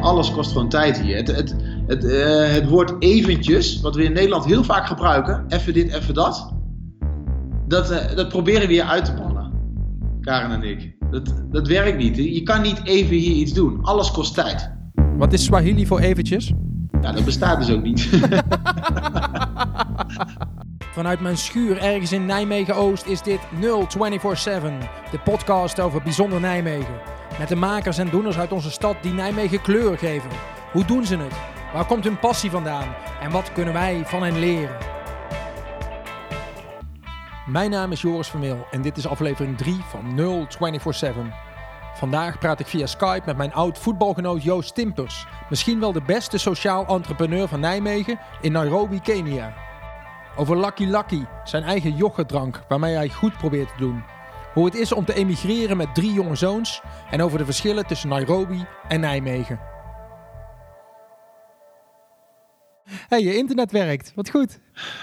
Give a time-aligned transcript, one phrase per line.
[0.00, 1.16] Alles kost gewoon tijd hier.
[1.16, 5.72] Het, het, het, eh, het woord eventjes, wat we in Nederland heel vaak gebruiken, even
[5.72, 6.54] dit, even dat,
[7.68, 9.52] dat, eh, dat proberen we hier uit te bannen.
[10.20, 10.96] Karen en ik.
[11.10, 12.16] Dat, dat werkt niet.
[12.16, 13.78] Je kan niet even hier iets doen.
[13.82, 14.70] Alles kost tijd.
[15.16, 16.52] Wat is Swahili voor eventjes?
[17.00, 18.08] Ja, dat bestaat dus ook niet.
[20.92, 26.94] Vanuit mijn schuur ergens in Nijmegen-Oost is dit 0247, de podcast over bijzonder Nijmegen.
[27.40, 30.30] Met de makers en doeners uit onze stad die Nijmegen kleur geven.
[30.72, 31.32] Hoe doen ze het?
[31.72, 32.94] Waar komt hun passie vandaan?
[33.20, 34.76] En wat kunnen wij van hen leren?
[37.46, 41.24] Mijn naam is Joris Vermeel en dit is aflevering 3 van 0247.
[41.94, 45.26] Vandaag praat ik via Skype met mijn oud voetbalgenoot Joost Timpers.
[45.48, 49.54] Misschien wel de beste sociaal entrepreneur van Nijmegen in Nairobi, Kenia.
[50.36, 54.02] Over Lucky Lucky, zijn eigen yoghurtdrank waarmee hij goed probeert te doen.
[54.54, 58.08] Hoe het is om te emigreren met drie jonge zoons en over de verschillen tussen
[58.08, 59.60] Nairobi en Nijmegen.
[63.08, 64.12] hey, je internet werkt.
[64.14, 64.60] Wat goed.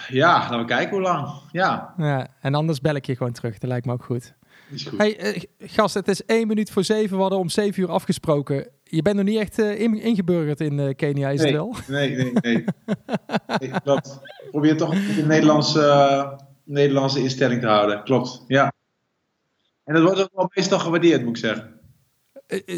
[0.07, 1.29] Ja, laten we kijken hoe lang.
[1.51, 1.93] Ja.
[1.97, 2.27] ja.
[2.41, 3.57] En anders bel ik je gewoon terug.
[3.57, 4.33] Dat lijkt me ook goed.
[4.69, 4.97] Is goed.
[4.97, 7.15] Hey, eh, gast, het is één minuut voor zeven.
[7.15, 8.69] We hadden om zeven uur afgesproken.
[8.83, 11.75] Je bent nog niet echt uh, in, ingeburgerd in uh, Kenia, is nee, het wel?
[11.87, 12.65] Nee, nee, nee.
[13.59, 18.03] nee dat probeer toch de Nederlandse, Nederlandse instelling te houden.
[18.03, 18.71] Klopt, ja.
[19.87, 21.73] En dat wordt ook wel meestal gewaardeerd, moet ik zeggen.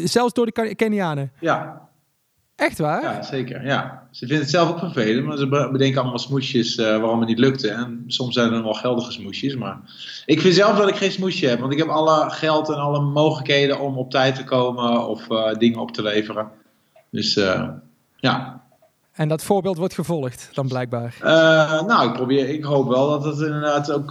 [0.08, 1.32] zelfs door de Kenianen?
[1.40, 1.88] Ja.
[2.56, 3.02] Echt waar?
[3.02, 3.64] Ja, zeker.
[3.64, 4.08] Ja.
[4.10, 7.38] Ze vinden het zelf ook vervelend, maar ze bedenken allemaal smoesjes uh, waarom het niet
[7.38, 7.70] lukte.
[7.70, 9.56] En soms zijn er wel geldige smoesjes.
[9.56, 9.80] Maar
[10.26, 13.00] ik vind zelf dat ik geen smoesje heb, want ik heb alle geld en alle
[13.00, 16.50] mogelijkheden om op tijd te komen of uh, dingen op te leveren.
[17.10, 17.68] Dus uh,
[18.16, 18.59] ja.
[19.20, 21.16] En dat voorbeeld wordt gevolgd dan blijkbaar?
[21.86, 24.10] nou, ik, probeer, ik hoop wel dat het inderdaad ook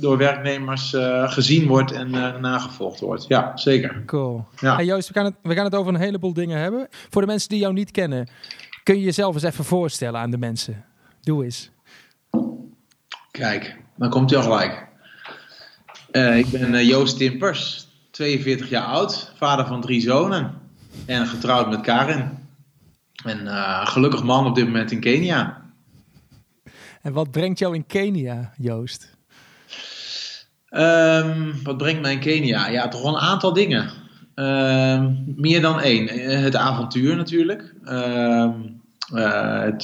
[0.00, 2.10] door werknemers gezien wordt en
[2.40, 3.24] nagevolgd wordt.
[3.26, 4.02] Ja, zeker.
[4.06, 4.44] Cool.
[4.60, 4.74] Ja.
[4.74, 6.88] Hey Joost, we gaan, het, we gaan het over een heleboel dingen hebben.
[6.90, 8.28] Voor de mensen die jou niet kennen,
[8.82, 10.84] kun je jezelf eens even voorstellen aan de mensen?
[11.20, 11.70] Doe eens.
[13.30, 14.86] Kijk, dan komt hij al gelijk.
[16.36, 20.54] Ik ben Joost Timpers, 42 jaar oud, vader van drie zonen
[21.06, 22.46] en getrouwd met Karin.
[23.24, 25.62] En uh, gelukkig man op dit moment in Kenia.
[27.02, 29.16] En wat brengt jou in Kenia, Joost?
[30.70, 32.68] Um, wat brengt mij in Kenia?
[32.68, 33.90] Ja, toch wel een aantal dingen.
[34.34, 35.06] Uh,
[35.36, 36.08] meer dan één.
[36.42, 37.74] Het avontuur natuurlijk.
[37.84, 38.48] Uh,
[39.14, 39.82] uh, het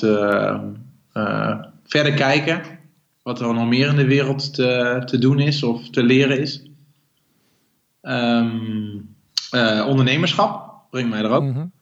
[1.84, 2.62] verder kijken.
[3.22, 6.62] Wat er nog meer in de wereld te, te doen is of te leren is.
[9.86, 11.42] Ondernemerschap brengt mij er ook.
[11.42, 11.72] Mm -hmm.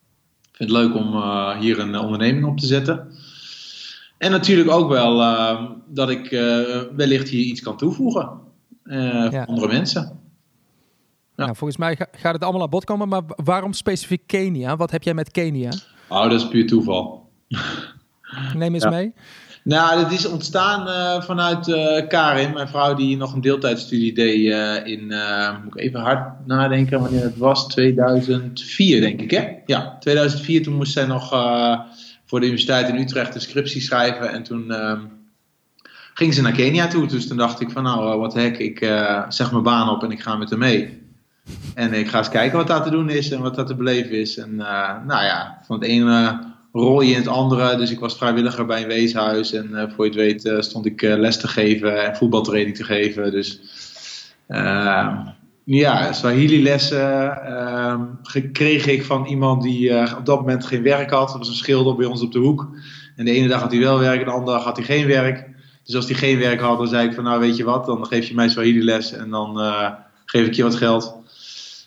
[0.63, 1.23] Vind het leuk om
[1.59, 3.13] hier een onderneming op te zetten.
[4.19, 5.17] En natuurlijk ook wel
[5.87, 6.31] dat ik
[6.97, 8.31] wellicht hier iets kan toevoegen.
[8.85, 9.31] Ja.
[9.31, 10.03] voor andere mensen.
[10.03, 11.45] Ja.
[11.45, 14.77] Nou, volgens mij gaat het allemaal aan bod komen, maar waarom specifiek Kenia?
[14.77, 15.71] Wat heb jij met Kenia?
[16.09, 17.31] Oh, dat is puur toeval.
[18.55, 18.91] Neem eens ja.
[18.91, 19.13] mee.
[19.65, 24.41] Nou, het is ontstaan uh, vanuit uh, Karin, mijn vrouw die nog een deeltijdstudie deed
[24.41, 25.13] uh, in,
[25.65, 29.49] moet ik even hard nadenken wanneer het was, 2004 denk ik hè?
[29.67, 31.29] Ja, 2004 toen moest zij nog
[32.27, 35.01] voor de universiteit in Utrecht een scriptie schrijven en toen ehm,
[36.15, 37.07] ging ze naar Kenia toe.
[37.07, 38.79] Dus toen dacht ik van nou, wat hek, ik
[39.29, 41.01] zeg mijn baan op en ik ga met haar mee.
[41.75, 44.13] En ik ga eens kijken wat daar te doen is en wat daar te beleven
[44.13, 44.37] is.
[44.37, 44.57] En
[45.07, 46.39] nou ja, van het ene
[46.73, 47.77] rol je in het andere.
[47.77, 49.53] Dus ik was vrijwilliger bij een weeshuis.
[49.53, 52.85] En uh, voor je het weet uh, stond ik les te geven en voetbaltraining te
[52.85, 53.31] geven.
[53.31, 53.61] Dus
[55.65, 58.19] ja, Swahili lessen
[58.53, 61.29] kreeg ik van iemand die op dat moment geen werk had.
[61.29, 62.69] Dat was een schilder bij ons op de hoek.
[63.17, 65.07] En de ene dag had hij wel werk en de andere dag had hij geen
[65.07, 65.49] werk.
[65.85, 68.07] Dus als hij geen werk had, dan zei ik van nou weet je wat, dan
[68.07, 69.59] geef je mij Swahili les en dan
[70.25, 71.22] geef ik je wat geld.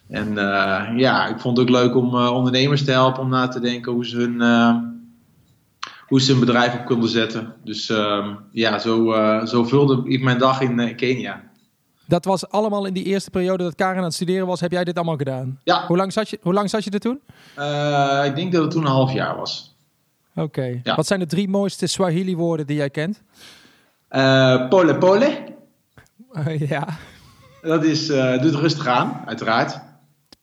[0.09, 3.47] En uh, ja, ik vond het ook leuk om uh, ondernemers te helpen om na
[3.47, 4.75] te denken hoe ze hun, uh,
[6.07, 7.53] hoe ze hun bedrijf op konden zetten.
[7.63, 7.93] Dus
[8.51, 9.13] ja, zo,
[9.45, 11.43] zo vulde ik mijn dag in Kenia.
[12.07, 14.59] Dat was allemaal in die eerste periode dat Karen aan het studeren was.
[14.59, 15.59] Heb jij dit allemaal gedaan?
[15.63, 15.85] Ja.
[15.87, 17.19] Hoe lang zat je, hoe lang zat je er toen?
[18.25, 19.75] ik denk dat het toen een half jaar was.
[20.35, 20.41] Oké.
[20.41, 20.81] Okay.
[20.83, 20.95] Ja.
[20.95, 23.21] Wat zijn de drie mooiste Swahili woorden die jij kent?
[24.69, 25.43] pole pole.
[26.69, 26.87] ja.
[27.61, 29.79] Dat is, doe het rustig aan, uiteraard.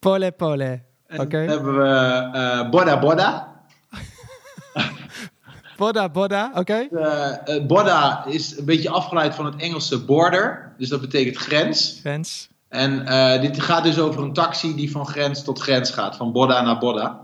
[0.03, 0.81] Pole pole.
[1.11, 1.21] Oké.
[1.21, 1.47] Okay.
[1.47, 3.47] Dan hebben we uh, Boda Boda.
[5.77, 6.59] Boda Boda, oké.
[6.59, 6.89] Okay.
[6.91, 10.73] Uh, uh, Boda is een beetje afgeleid van het Engelse border.
[10.77, 11.97] Dus dat betekent grens.
[11.99, 12.49] Grens.
[12.69, 16.15] En uh, dit gaat dus over een taxi die van grens tot grens gaat.
[16.15, 17.19] Van Boda naar Boda.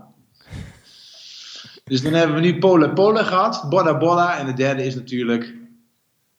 [1.84, 3.66] dus dan hebben we nu Pole Pole gehad.
[3.68, 4.38] Boda Boda.
[4.38, 5.54] En de derde is natuurlijk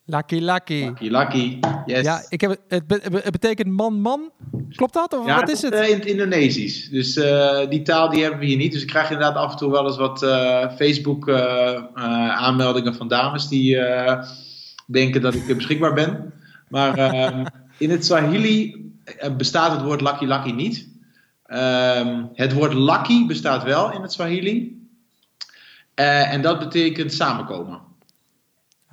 [0.06, 0.84] Lucky, lucky.
[0.86, 1.60] Lucky, lucky.
[1.86, 2.02] Yes.
[2.04, 4.32] Ja, ik heb, het, het, be- het betekent man-man.
[4.76, 5.14] Klopt dat?
[5.14, 5.74] Of Ja, wat is het?
[5.74, 6.90] eh, in het Indonesisch.
[6.90, 8.72] Dus eh, die taal die hebben we hier niet.
[8.72, 13.48] Dus ik krijg inderdaad af en toe wel eens wat eh, Facebook aanmeldingen van dames
[13.48, 13.78] die
[14.88, 16.34] denken dat ik beschikbaar ben.
[16.70, 17.46] Maar ehm,
[17.78, 18.76] in het Swahili
[19.38, 20.88] bestaat het woord lucky lucky niet.
[21.46, 24.80] Ehm, het woord lucky bestaat wel in het Swahili.
[25.96, 27.80] En dat betekent samenkomen.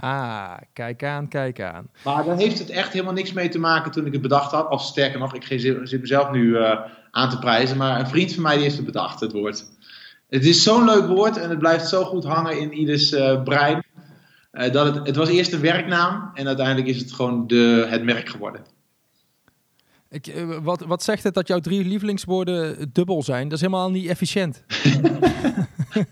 [0.00, 1.88] Ah, kijk aan, kijk aan.
[2.04, 4.70] Maar daar heeft het echt helemaal niks mee te maken toen ik het bedacht had.
[4.70, 5.44] Of sterker nog, ik
[5.84, 6.80] zit mezelf nu eh,
[7.10, 7.76] aan te prijzen.
[7.76, 9.64] Maar een vriend van mij die heeft het bedacht, het woord.
[10.28, 13.84] Het is zo'n leuk woord en het blijft zo goed hangen in ieders eh, brein.
[14.50, 18.02] eh, dat het, het was eerst een werknaam en uiteindelijk is het gewoon de, het
[18.02, 18.60] merk geworden.
[20.10, 23.44] Ik, wat, wat zegt het dat jouw drie lievelingswoorden dubbel zijn?
[23.44, 24.62] Dat is helemaal niet efficiënt.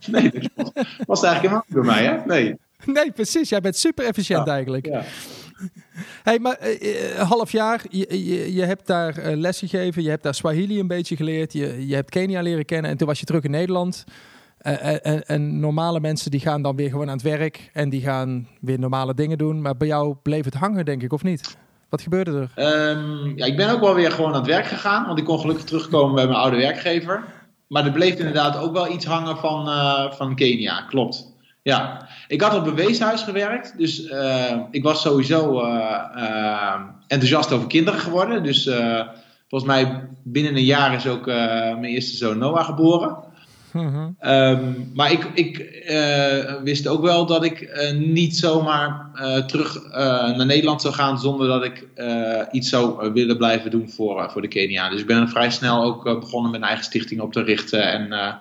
[0.06, 0.71] Nee, dat was,
[1.06, 2.25] was eigenlijk helemaal niet bij mij, hè?
[2.27, 2.56] Nee.
[2.84, 3.49] Nee, precies.
[3.49, 4.87] Jij bent super efficiënt Ja, eigenlijk.
[4.87, 5.02] Ja.
[6.23, 10.23] Hey, maar eh, half jaar, je, je, je hebt daar eh, les gegeven, je hebt
[10.23, 13.26] daar Swahili een beetje geleerd, je, je hebt Kenia leren kennen en toen was je
[13.26, 14.05] terug in Nederland.
[14.58, 18.49] En, en normale mensen die gaan dan weer gewoon aan het werk en die gaan
[18.61, 19.61] weer normale dingen doen.
[19.61, 21.56] Maar bij jou bleef het hangen, denk ik, of niet?
[21.88, 22.50] Wat gebeurde er?
[22.55, 25.40] Ehm, ja, ik ben ook wel weer gewoon aan het werk gegaan, want ik kon
[25.40, 27.25] gelukkig terugkomen bij mijn oude werkgever.
[27.67, 29.67] Maar er bleef inderdaad ook wel iets hangen van,
[30.12, 31.36] van Kenia, klopt.
[31.67, 37.53] Ja, ik had op een weeshuis gewerkt, dus eh, ik was sowieso eh, eh, enthousiast
[37.53, 38.43] over kinderen geworden.
[38.43, 38.71] Dus
[39.49, 43.17] volgens mij binnen een jaar is ook mijn eerste zoon Noah geboren.
[43.73, 44.09] Mhm.
[44.19, 45.57] Ehm, maar ik, ik
[46.63, 49.11] wist ook wel dat ik niet zomaar
[49.47, 49.91] terug
[50.37, 51.87] naar Nederland zou gaan zonder dat ik
[52.53, 54.91] iets zou willen blijven doen voor, voor de Kenia.
[54.91, 58.39] Dus ik ben vrij snel ook begonnen met een eigen stichting op te richten en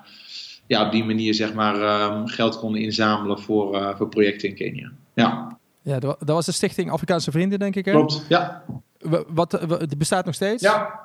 [0.67, 4.55] ja, op die manier zeg maar ehm, geld konden inzamelen voor, eh, voor projecten in
[4.55, 4.91] Kenia.
[5.13, 7.85] Ja, Ja, dat was de Stichting Afrikaanse Vrienden, denk ik.
[7.85, 7.91] Hè?
[7.91, 8.25] klopt.
[8.29, 8.63] Ja.
[8.99, 10.63] Wa- Wat, wa- die bestaat nog steeds?
[10.63, 11.03] ja.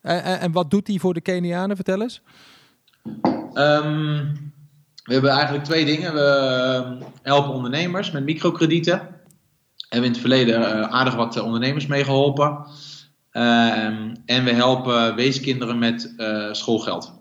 [0.00, 1.76] En, en, wat doet die voor de Kenianen?
[1.76, 2.22] Vertel eens.
[3.52, 4.24] Ehm,
[5.04, 6.14] we hebben eigenlijk twee dingen.
[6.14, 8.92] We ehm, helpen ondernemers met microkredieten.
[9.00, 12.58] En we hebben in het verleden eh, aardig wat eh, ondernemers mee geholpen.
[13.30, 17.12] Ehm, en we helpen weeskinderen met eh, schoolgeld.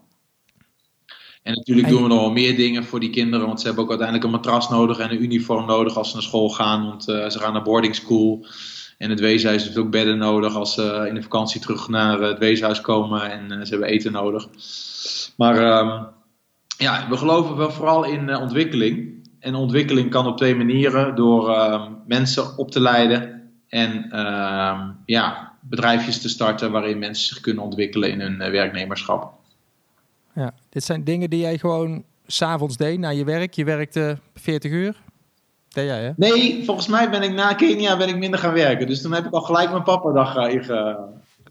[1.44, 3.48] En natuurlijk En- doen we nog wel meer dingen voor die kinderen.
[3.48, 6.24] Want ze hebben ook uiteindelijk een matras nodig en een uniform nodig als ze naar
[6.24, 6.86] school gaan.
[6.86, 8.46] Want eh, ze gaan naar boarding school.
[8.98, 12.40] En het weeshuis heeft ook bedden nodig als ze in de vakantie terug naar het
[12.40, 13.32] weeshuis komen.
[13.32, 14.48] En eh, ze hebben eten nodig.
[15.38, 16.04] Maar ehm,
[16.78, 19.22] ja, we geloven wel vooral in eh, ontwikkeling.
[19.40, 25.54] En ontwikkeling kan op twee manieren: door ehm, mensen op te leiden en ehm, ja,
[25.62, 29.33] bedrijfjes te starten waarin mensen zich kunnen ontwikkelen in hun eh, werknemerschap.
[30.34, 33.54] Ja, dit zijn dingen die jij gewoon s'avonds deed na je werk.
[33.54, 35.02] Je werkte 40 uur.
[35.70, 36.12] Deed jij, hè?
[36.16, 38.88] Nee, volgens mij ben ik na Kenia ben ik minder gaan werken.
[38.88, 40.98] Dus toen heb ik al gelijk mijn papadag uh, inge...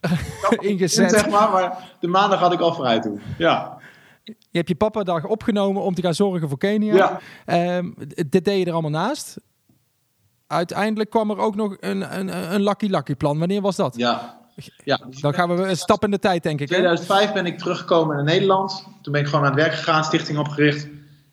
[0.71, 1.11] Ingezet.
[1.11, 3.21] Zeg maar, maar de maandag had ik al vrij toen.
[3.39, 3.81] Ja.
[4.25, 6.95] Je hebt je papadag opgenomen om te gaan zorgen voor Kenia.
[6.95, 7.21] Ja.
[7.45, 7.91] Ehm,
[8.29, 9.37] dit deed je er allemaal naast.
[10.47, 13.39] Uiteindelijk kwam er ook nog een, een, een Lucky Lucky plan.
[13.39, 13.97] Wanneer was dat?
[13.97, 14.42] Ja.
[14.85, 15.01] Ja.
[15.21, 16.71] Dan gaan we een stap in de tijd, denk In ik.
[16.71, 16.77] hè?
[16.77, 18.87] 2005 ben ik teruggekomen naar Nederland.
[19.03, 20.89] Toen ben ik gewoon aan het werk gegaan, stichting opgericht.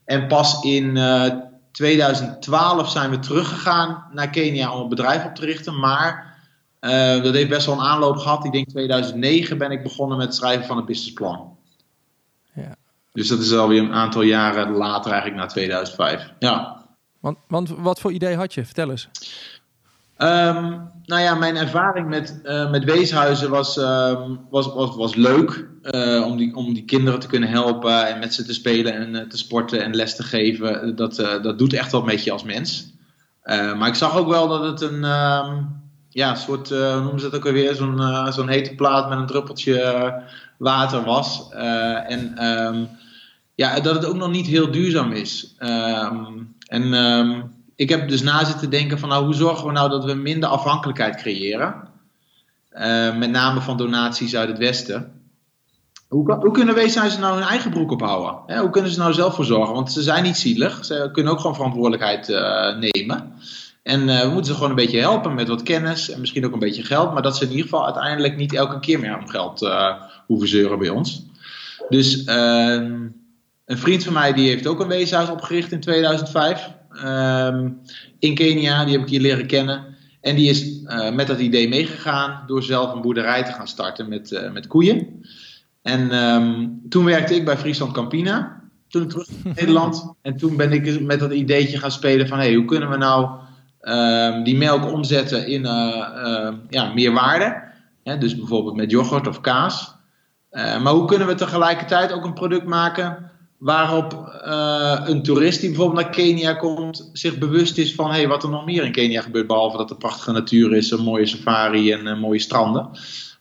[0.05, 1.31] En pas in eh,
[1.71, 5.79] 2012 zijn we teruggegaan naar Kenia om een bedrijf op te richten.
[5.79, 6.37] Maar
[6.79, 8.45] eh, dat heeft best wel een aanloop gehad.
[8.45, 11.57] Ik denk 2009 ben ik begonnen met het schrijven van een businessplan.
[12.53, 12.75] Ja.
[13.11, 16.33] Dus dat is alweer een aantal jaren later eigenlijk na 2005.
[16.39, 16.85] Ja.
[17.19, 18.65] Want, want wat voor idee had je?
[18.65, 19.09] Vertel eens.
[20.19, 25.67] Ehm, nou ja, mijn ervaring met, eh, met weeshuizen was, ehm, was, was, was leuk.
[25.81, 29.15] eh, om, die, om die kinderen te kunnen helpen en met ze te spelen en
[29.15, 30.95] eh, te sporten en les te geven.
[30.95, 32.93] Dat, dat doet echt wat met je als mens.
[33.43, 35.61] Maar ik zag ook wel dat het een ehm,
[36.09, 38.01] ja, soort, hoe noemen ze het ook alweer, zo'n
[38.33, 40.13] zo'n hete plaat met een druppeltje
[40.57, 41.49] water was.
[42.07, 42.35] En
[43.55, 45.55] ja, dat het ook nog niet heel duurzaam is.
[46.67, 46.93] En
[47.79, 50.49] ik heb dus na zitten denken van nou, hoe zorgen we nou dat we minder
[50.49, 51.87] afhankelijkheid creëren?
[52.69, 55.11] Eh, met name van donaties uit het Westen.
[56.07, 58.35] Hoe, hoe kunnen weeshuizen nou hun eigen broek ophouden?
[58.45, 59.73] Hè, hoe kunnen ze nou zelf voor zorgen?
[59.73, 60.85] Want ze zijn niet zielig.
[60.85, 63.33] Ze kunnen ook gewoon verantwoordelijkheid eh, nemen.
[63.83, 66.53] En eh, we moeten ze gewoon een beetje helpen met wat kennis en misschien ook
[66.53, 67.13] een beetje geld.
[67.13, 69.69] Maar dat ze in ieder geval uiteindelijk niet elke keer meer om geld
[70.27, 71.25] hoeven zeuren bij ons.
[71.89, 73.07] Dus ehm,
[73.65, 76.77] een vriend van mij die heeft ook een weeshuis opgericht in 2005.
[77.03, 77.69] Ehm,
[78.19, 79.97] in Kenia, die heb ik hier leren kennen.
[80.21, 84.09] En die is eh, met dat idee meegegaan door zelf een boerderij te gaan starten
[84.09, 85.25] met, eh, met koeien.
[85.81, 88.61] En ehm, toen werkte ik bij Friesland Campina.
[88.87, 90.13] Toen ik terug in Nederland.
[90.21, 92.37] En toen ben ik met dat ideetje gaan spelen van...
[92.37, 93.29] Hey, hoe kunnen we nou
[93.81, 97.61] ehm, die melk omzetten in uh, ja, meer waarde.
[98.03, 99.95] Hè, dus bijvoorbeeld met yoghurt of kaas.
[100.51, 104.39] maar hoe kunnen we tegelijkertijd ook een product maken waarop
[105.05, 108.65] een toerist die bijvoorbeeld naar Kenia komt zich bewust is van hey, wat er nog
[108.65, 112.39] meer in Kenia gebeurt, behalve dat er prachtige natuur is, een mooie safari en mooie
[112.39, 112.89] stranden.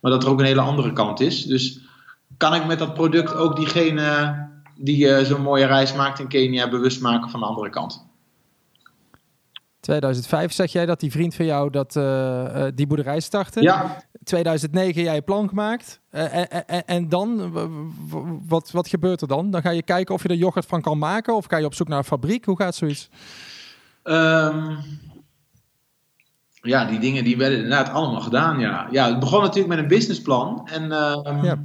[0.00, 1.44] Maar dat er ook een hele andere kant is.
[1.44, 1.80] Dus
[2.36, 4.36] kan ik met dat product ook diegene
[4.76, 8.07] die zo'n mooie reis maakt in Kenia bewust maken van de andere kant?
[9.88, 13.62] 2005 zeg jij dat die vriend van jou dat, uh, die boerderij startte.
[13.62, 14.02] Ja.
[14.24, 16.00] 2009 jij je plan gemaakt.
[16.12, 17.52] Uh, en, en, dan,
[18.48, 19.50] wat, wat gebeurt er dan?
[19.50, 21.36] Dan ga je kijken of je er yoghurt van kan maken?
[21.36, 22.44] Of ga je op zoek naar een fabriek?
[22.44, 23.08] Hoe gaat zoiets?
[24.04, 24.78] Um,
[26.50, 28.88] ja, die dingen die werden inderdaad allemaal gedaan, ja.
[28.90, 30.68] Ja, het begon natuurlijk met een businessplan.
[30.72, 31.58] En um, ja.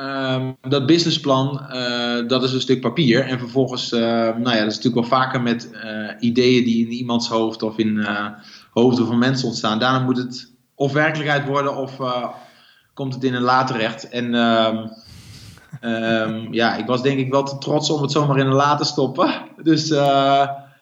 [0.00, 3.24] Um, dat businessplan, uh, dat is een stuk papier.
[3.24, 6.92] En vervolgens, uh, nou ja, dat is natuurlijk wel vaker met uh, ideeën die in
[6.92, 8.06] iemands hoofd of in
[8.70, 9.78] hoofden van mensen ontstaan.
[9.78, 11.96] Daarna moet het of werkelijkheid worden of
[12.94, 14.08] komt het in een la terecht.
[14.08, 14.90] En um,
[15.80, 18.74] um, ja, ik was denk ik wel te trots om het zomaar in een la
[18.74, 19.30] te stoppen.
[19.62, 19.94] Dus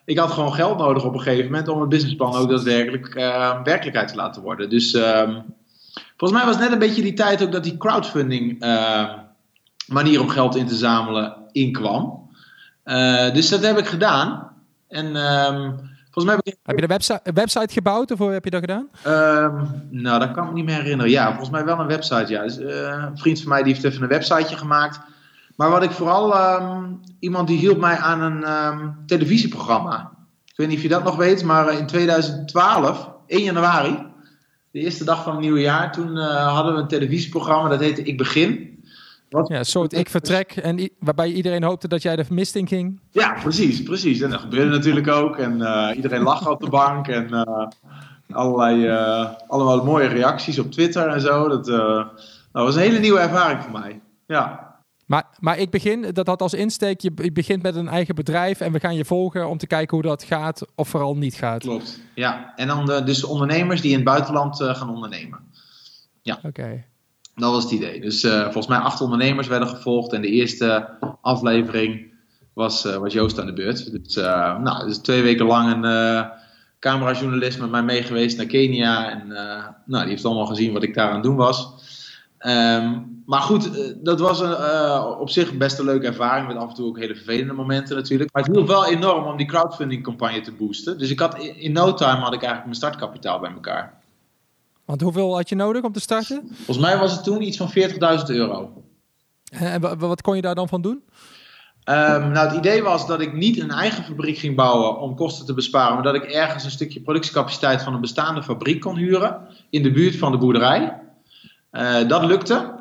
[0.05, 3.13] ik had gewoon geld nodig op een gegeven moment om het businessplan ook daadwerkelijk
[3.63, 4.69] werkelijkheid te laten worden.
[4.69, 4.97] Dus
[6.19, 9.09] Volgens mij was net een beetje die tijd ook dat die crowdfunding uh,
[9.87, 12.29] manier om geld in te zamelen inkwam.
[12.85, 14.51] Uh, dus dat heb ik gedaan.
[14.87, 16.55] En um, volgens mij heb ik.
[16.63, 18.89] Heb je de website, een website gebouwd of hoe heb je dat gedaan?
[19.07, 21.11] Um, nou, dat kan ik me niet meer herinneren.
[21.11, 22.31] Ja, volgens mij wel een website.
[22.31, 22.43] Ja.
[22.43, 22.67] Dus, uh,
[23.09, 24.99] een vriend van mij die heeft even een websiteje gemaakt.
[25.55, 26.55] Maar wat ik vooral.
[26.61, 30.11] Um, iemand die hielp mij aan een televisieprogramma.
[30.45, 34.08] Ik weet niet of je dat nog weet, maar in 2012, 1 januari
[34.71, 38.03] de eerste dag van het nieuwe jaar, toen uh, hadden we een televisieprogramma dat heette
[38.03, 38.83] Ik Begin.
[39.29, 39.47] Wat...
[39.47, 42.99] Ja, een soort ik vertrek en waarbij iedereen hoopte dat jij de mist in ging.
[43.11, 44.21] Ja, precies, precies.
[44.21, 45.37] En dat gebeurde natuurlijk ook.
[45.37, 47.67] En uh, iedereen lachte op de bank en uh,
[48.31, 48.87] allerlei,
[49.47, 51.47] allemaal mooie reacties op Twitter en zo.
[51.47, 52.07] Dat, dat
[52.51, 54.01] was een hele nieuwe ervaring voor mij.
[54.27, 54.68] Ja.
[55.09, 58.71] Maar, maar ik begin, dat had als insteek, je begint met een eigen bedrijf en
[58.71, 61.61] we gaan je volgen om te kijken hoe dat gaat of vooral niet gaat.
[61.61, 62.53] Klopt, ja.
[62.55, 65.39] En dan de, dus ondernemers die in het buitenland uh, gaan ondernemen.
[66.21, 66.39] Ja.
[66.43, 66.83] Oké.
[67.35, 68.01] Dat was het idee.
[68.01, 70.89] Dus uh, volgens mij acht ondernemers werden gevolgd en de eerste
[71.21, 72.13] aflevering
[72.53, 73.91] was, uh, was Joost aan de beurt.
[73.91, 76.29] Dus, nou, dus twee weken lang een
[76.79, 79.09] camerajournalist met mij mee geweest naar Kenia.
[79.11, 79.27] En
[79.85, 81.73] nou, die heeft allemaal gezien wat ik daar aan het doen was.
[82.39, 86.47] Um, maar goed, eh, dat was een, uh, op zich best een leuke ervaring.
[86.47, 88.33] Met af en toe ook hele vervelende momenten natuurlijk.
[88.33, 90.97] Maar het hielp wel enorm om die crowdfunding campagne te boosten.
[90.97, 94.01] Dus ik had in no time had ik eigenlijk mijn startkapitaal bij elkaar.
[94.85, 96.49] Want hoeveel had je nodig om te starten?
[96.53, 98.83] Volgens mij was het toen iets van 40.000 euro.
[99.49, 101.03] En wat kon je daar dan van doen?
[101.89, 105.45] Um, nou, het idee was dat ik niet een eigen fabriek ging bouwen om kosten
[105.45, 109.47] te besparen, maar dat ik ergens een stukje productiecapaciteit van een bestaande fabriek kon huren
[109.69, 110.99] in de buurt van de boerderij.
[111.71, 112.77] Uh, dat lukte.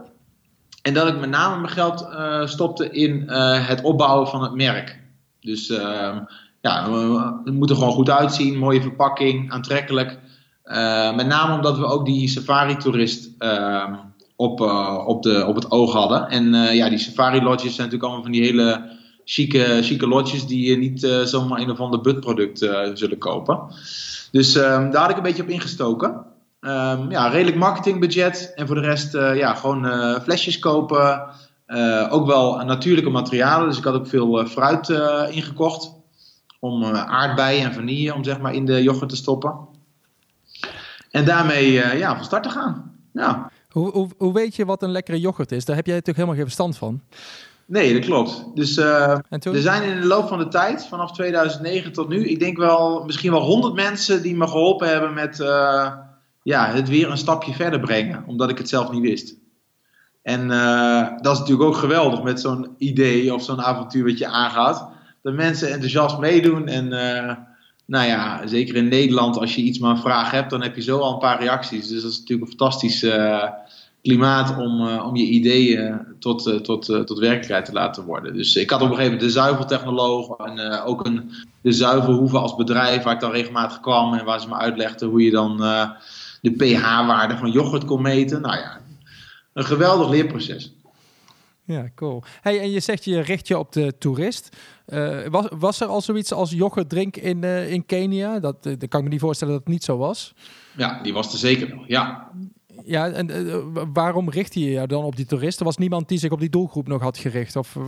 [0.88, 4.54] En dat ik met name mijn geld uh, stopte in uh, het opbouwen van het
[4.54, 5.00] merk.
[5.40, 6.16] Dus uh,
[6.61, 6.90] ja,
[7.45, 8.59] het moet er gewoon goed uitzien.
[8.59, 10.18] Mooie verpakking, aantrekkelijk.
[11.14, 13.95] met name omdat we ook die safari-toerist ehm,
[14.37, 14.61] op,
[15.07, 16.28] op, de, op het oog hadden.
[16.28, 20.76] En ja, die safari-lodges zijn natuurlijk allemaal van die hele chique, chique lodges die je
[20.76, 22.59] niet zomaar een of ander budproduct
[22.95, 23.61] zullen kopen.
[24.30, 26.25] Dus ehm, daar had ik een beetje op ingestoken.
[26.61, 28.53] Um, ja, redelijk marketingbudget.
[28.55, 31.31] En voor de rest uh, ja, gewoon uh, flesjes kopen.
[31.67, 33.69] Uh, ook wel natuurlijke materialen.
[33.69, 34.88] Dus ik had ook veel fruit
[35.31, 35.97] ingekocht.
[36.61, 39.57] Om aardbeien en vanille om zeg maar in de yoghurt te stoppen.
[41.11, 42.93] En daarmee ja, van start te gaan.
[43.12, 43.50] Ja.
[43.69, 45.65] Hoe, hoe, hoe weet je wat een lekkere yoghurt is?
[45.65, 47.00] Daar heb jij natuurlijk helemaal geen verstand van.
[47.67, 48.45] Nee, dat klopt.
[48.55, 49.23] Dus er
[49.53, 53.31] zijn in de loop van de tijd, vanaf 2009 tot nu, ik denk wel misschien
[53.31, 55.38] wel 100 mensen die me geholpen hebben met
[56.49, 59.37] ja, het weer een stapje verder brengen, omdat ik het zelf niet wist.
[60.23, 64.26] En uh, dat is natuurlijk ook geweldig met zo'n idee of zo'n avontuur wat je
[64.26, 64.88] aangaat.
[65.23, 66.69] Dat mensen enthousiast meedoen.
[66.69, 67.35] En uh,
[67.87, 70.83] nou ja, zeker in Nederland, als je iets maar een vraag hebt, dan heb je
[70.83, 71.88] zo al een paar reacties.
[71.88, 73.45] Dus dat is natuurlijk een fantastisch uh,
[74.02, 78.35] klimaat om, om je ideeën tot, tot, tot werkelijkheid te laten worden.
[78.35, 81.31] Dus ik had op een gegeven moment de zuiveltechnoloog en ook een,
[81.62, 85.25] de zuivelhoeven als bedrijf waar ik dan regelmatig kwam en waar ze me uitlegden hoe
[85.25, 85.62] je dan
[86.40, 88.40] de pH-waarde van yoghurt kon meten.
[88.40, 88.80] Nou ja,
[89.52, 90.73] een geweldig leerproces.
[91.64, 92.23] Ja, cool.
[92.40, 94.57] Hey, en je zegt je richt je op de toerist.
[94.87, 98.38] Uh, was, was er al zoiets als yoghurt drink in, uh, in Kenia?
[98.38, 100.35] Dat, uh, dat kan ik me niet voorstellen dat het niet zo was.
[100.76, 102.30] Ja, die was er zeker nog, ja.
[102.88, 103.57] Ja, en uh,
[103.92, 105.64] waarom richtte je je dan op die toeristen?
[105.64, 107.57] Was niemand die zich op die doelgroep nog had gericht?
[107.57, 107.85] Of, uh,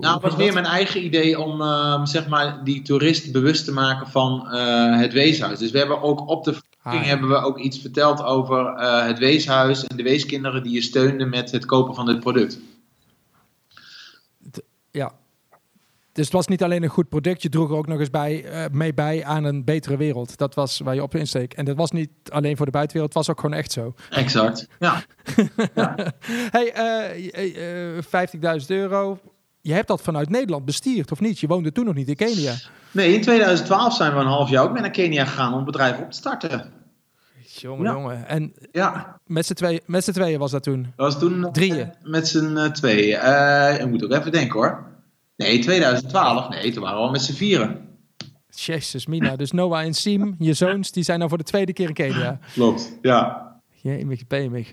[0.00, 3.72] nou, het was meer mijn eigen idee om uh, zeg maar die toerist bewust te
[3.72, 4.46] maken van
[4.98, 5.58] het weeshuis.
[5.58, 9.18] Dus we hebben ook op de verkiezing ah, hebben we ook iets verteld over het
[9.18, 12.58] weeshuis en de weeskinderen die je steunde met het kopen van dit product.
[14.90, 15.12] Ja,
[16.18, 18.44] dus het was niet alleen een goed product, je droeg er ook nog eens bij,
[18.44, 20.36] uh, mee bij aan een betere wereld.
[20.36, 21.52] Dat was waar je op insteek.
[21.52, 23.94] En dat was niet alleen voor de buitenwereld, het was ook gewoon echt zo.
[24.10, 25.02] Exact, ja.
[25.74, 25.94] ja.
[26.56, 26.72] hey,
[27.14, 29.18] uh, uh, 50.000 euro.
[29.60, 31.38] Je hebt dat vanuit Nederland bestierd, of niet?
[31.38, 32.54] Je woonde toen nog niet in Kenia.
[32.90, 35.66] Nee, in 2012 zijn we een half jaar ook mee naar Kenia gegaan om het
[35.66, 36.72] bedrijf op te starten.
[37.42, 37.92] Jongen, ja.
[37.92, 38.28] jongen.
[38.28, 39.18] En ja.
[39.26, 39.46] met
[40.04, 40.82] z'n tweeën, was dat toen?
[40.82, 41.92] Dat was toen Drieën?
[42.02, 43.18] Met z'n tweeën.
[43.18, 44.86] Uh, ik moet ook even denken hoor.
[45.38, 46.48] Nee, 2012.
[46.48, 47.88] Nee, toen waren we al met z'n vieren.
[48.50, 49.36] Jezus, Mina.
[49.36, 52.38] Dus Noah en Siem, je zoons, die zijn nou voor de tweede keer in Kenia.
[52.52, 53.52] Klopt, ja.
[53.82, 54.66] Jemig, pemig.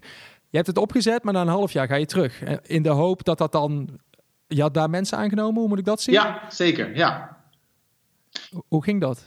[0.49, 2.43] Je hebt het opgezet, maar na een half jaar ga je terug.
[2.43, 3.99] Eh, in de hoop dat dat dan...
[4.47, 6.15] Je had daar mensen aangenomen, hoe moet ik dat zien?
[6.15, 7.37] Ja, zeker, ja.
[8.67, 9.25] Hoe ging dat?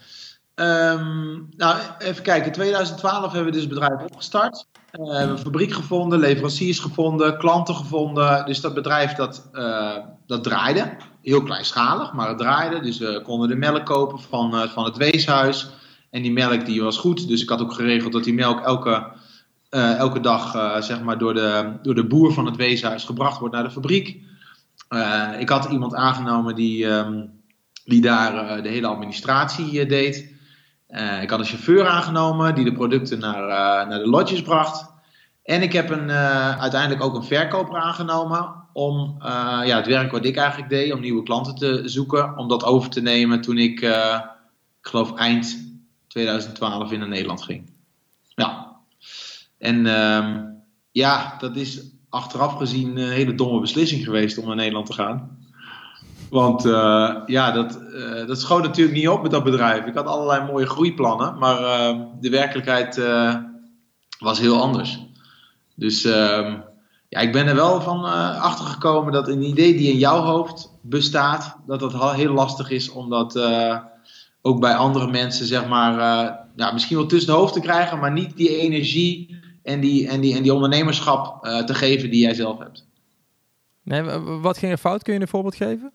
[0.55, 2.47] Um, nou, even kijken.
[2.47, 4.67] In 2012 hebben we dus het bedrijf opgestart.
[4.93, 8.47] Uh, we hebben een fabriek gevonden, leveranciers gevonden, klanten gevonden.
[8.47, 10.97] Dus dat bedrijf dat, uh, dat draaide.
[11.29, 12.81] Heel kleinschalig, maar het draaide.
[12.81, 15.71] Dus we konden de melk kopen van, uh, van het weeshuis.
[16.11, 17.29] En die melk die was goed.
[17.29, 19.13] Dus ik had ook geregeld dat die melk elke,
[19.71, 20.53] elke dag
[20.85, 24.23] zeg maar door, de, door de boer van het weeshuis gebracht wordt naar de fabriek.
[25.39, 27.31] ik had iemand aangenomen die, um,
[27.85, 30.17] die daar de hele administratie deed.
[31.21, 33.47] Ik had een chauffeur aangenomen die de producten naar,
[33.89, 34.91] naar de lodges bracht.
[35.43, 36.11] En ik heb een,
[36.61, 39.17] uiteindelijk ook een verkoper aangenomen om
[39.65, 42.91] ja, het werk wat ik eigenlijk deed, om nieuwe klanten te zoeken, om dat over
[42.91, 45.73] te nemen toen ik, ik geloof eind
[46.07, 47.71] 2012 in Nederland ging.
[48.35, 48.77] Ja.
[49.59, 50.45] En ehm,
[50.91, 55.39] ja, dat is achteraf gezien een hele domme beslissing geweest om naar Nederland te gaan.
[56.31, 57.81] Want uh, ja, dat,
[58.27, 59.85] dat schoot natuurlijk niet op met dat bedrijf.
[59.85, 63.01] Ik had allerlei mooie groeiplannen, maar uh, de werkelijkheid
[64.19, 64.99] was heel anders.
[65.75, 66.57] Dus ehm,
[67.09, 68.05] ja, ik ben er wel van
[68.41, 72.91] achter gekomen dat een idee die in jouw hoofd bestaat, dat dat heel lastig is
[72.91, 73.41] om dat
[74.43, 75.95] ook bij andere mensen, zeg maar,
[76.57, 80.21] ja, misschien wel tussen de hoofd te krijgen, maar niet die energie en die, en
[80.21, 82.87] die, en die ondernemerschap te geven die jij zelf hebt.
[83.83, 84.03] Nee,
[84.41, 85.03] wat ging er fout?
[85.03, 85.93] Kun je een voorbeeld geven?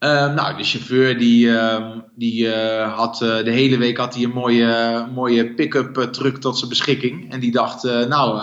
[0.00, 4.30] Uh, nou, de chauffeur die, uh, die uh, had de hele week had hij een
[4.30, 7.32] mooie, mooie pick-up truck tot zijn beschikking.
[7.32, 8.40] En die dacht, nou,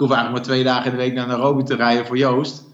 [0.00, 2.64] hoef eigenlijk maar twee dagen in de week naar Nairobi te rijden voor Joost.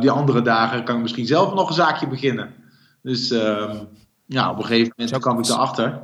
[0.00, 2.54] die andere dagen kan ik misschien zelf nog een zaakje beginnen.
[3.02, 3.76] Dus ehm,
[4.26, 6.00] ja, op een gegeven moment kwam ik erachter.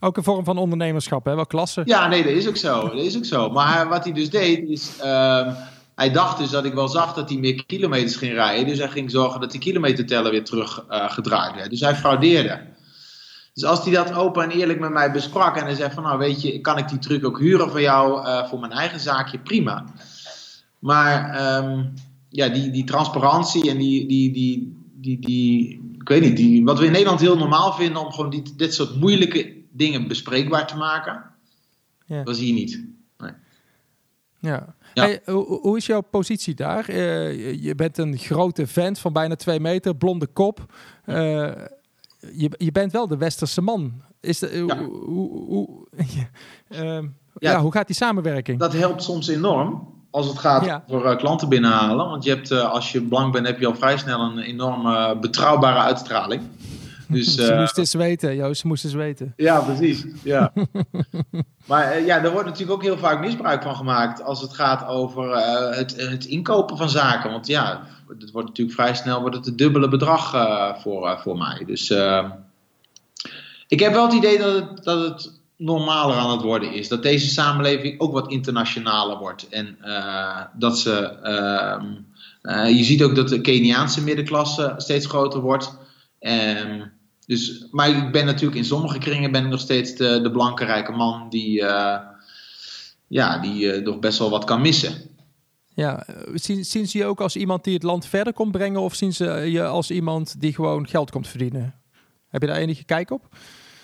[0.00, 1.34] Ook een vorm van ondernemerschap, hè?
[1.34, 1.82] Wel klasse.
[1.84, 2.80] Ja, nee, dat is ook zo.
[2.88, 3.50] Dat is ook zo.
[3.50, 5.52] Maar wat hij dus deed, is ehm,
[5.94, 8.66] hij dacht dus dat ik wel zag dat hij meer kilometers ging rijden.
[8.66, 11.70] Dus hij ging zorgen dat die kilometerteller weer terug uh, gedraaid werd.
[11.70, 12.60] Dus hij fraudeerde.
[13.52, 16.18] Dus als hij dat open en eerlijk met mij besprak en hij zei van nou
[16.18, 19.38] weet je, kan ik die truc ook huren voor jou uh, voor mijn eigen zaakje,
[19.38, 19.84] prima.
[20.78, 21.92] Maar um,
[22.28, 26.78] ja, die, die transparantie en die, die, die, die, die, ik weet niet, die, wat
[26.78, 30.76] we in Nederland heel normaal vinden om gewoon die, dit soort moeilijke dingen bespreekbaar te
[30.76, 31.24] maken,
[32.04, 32.22] ja.
[32.22, 32.84] was hier niet.
[33.18, 33.32] Nee.
[34.38, 34.74] Ja.
[34.94, 36.90] Hey, hoe, hoe, is jouw positie daar?
[36.90, 40.72] Uh, je bent een grote vent van bijna twee meter, blonde kop.
[41.06, 41.52] Uh,
[42.32, 44.02] je, je bent wel de westerse man.
[44.20, 44.84] Is de, ja.
[44.84, 45.86] Hoe, hoe,
[46.70, 46.98] uh,
[47.38, 48.58] ja, hoe gaat die samenwerking?
[48.58, 52.08] Dat helpt soms enorm als het gaat voor klanten binnenhalen.
[52.08, 55.78] Want je hebt, als je blank bent, heb je al vrij snel een enorme betrouwbare
[55.78, 56.42] uitstraling.
[57.10, 59.32] Dus, ze uh, moesten eens weten, Joost, ze moesten eens weten.
[59.36, 60.04] Ja, precies.
[60.22, 60.52] Ja.
[61.66, 64.86] maar uh, ja, er wordt natuurlijk ook heel vaak misbruik van gemaakt als het gaat
[64.86, 67.30] over uh, het, het, inkopen van zaken.
[67.30, 67.86] Want ja,
[68.18, 70.30] het wordt natuurlijk vrij snel wordt het het dubbele bedrag
[70.82, 71.64] voor, voor mij.
[71.66, 71.90] Dus
[73.68, 76.88] ik heb wel het idee dat het, dat het normaler aan het worden is.
[76.88, 79.48] Dat deze samenleving ook wat internationaler wordt.
[79.48, 79.78] En
[80.54, 81.18] dat ze.
[81.22, 81.86] Ehm,
[82.76, 85.78] je ziet ook dat de Keniaanse middenklasse steeds groter wordt.
[86.20, 86.92] Um,
[87.30, 90.64] dus, maar ik ben natuurlijk in sommige kringen ben ik nog steeds de, de blanke
[90.64, 91.96] rijke man die, uh,
[93.06, 94.92] ja, die uh, nog best wel wat kan missen.
[95.74, 98.94] Ja, zien, zien ze je ook als iemand die het land verder komt brengen of
[98.94, 101.74] zien ze je als iemand die gewoon geld komt verdienen?
[102.28, 103.28] Heb je daar enige kijk op?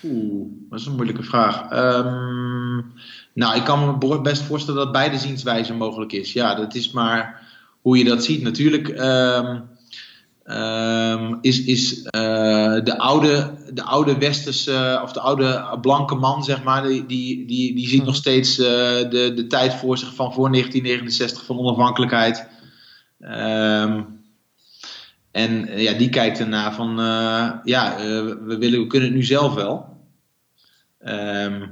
[0.03, 1.71] Oeh, dat is een moeilijke vraag.
[1.71, 2.93] Um,
[3.33, 6.33] nou, ik kan me best voorstellen dat beide zienswijzen mogelijk is.
[6.33, 7.47] Ja, dat is maar
[7.81, 8.41] hoe je dat ziet.
[8.41, 8.87] Natuurlijk.
[8.87, 9.63] Um,
[10.47, 16.63] ehm, is, is eh, de, oude, de oude westerse, of de oude blanke man, zeg
[16.63, 18.65] maar, die, die, die, die ziet nog steeds eh,
[19.09, 22.47] de, de tijd voor zich van voor 1969 van onafhankelijkheid.
[23.19, 24.01] Ehm,
[25.31, 26.95] en ja, die kijkt ernaar van,
[27.63, 29.85] ja, we, willen, we kunnen het nu zelf wel.
[30.99, 31.65] Ehm,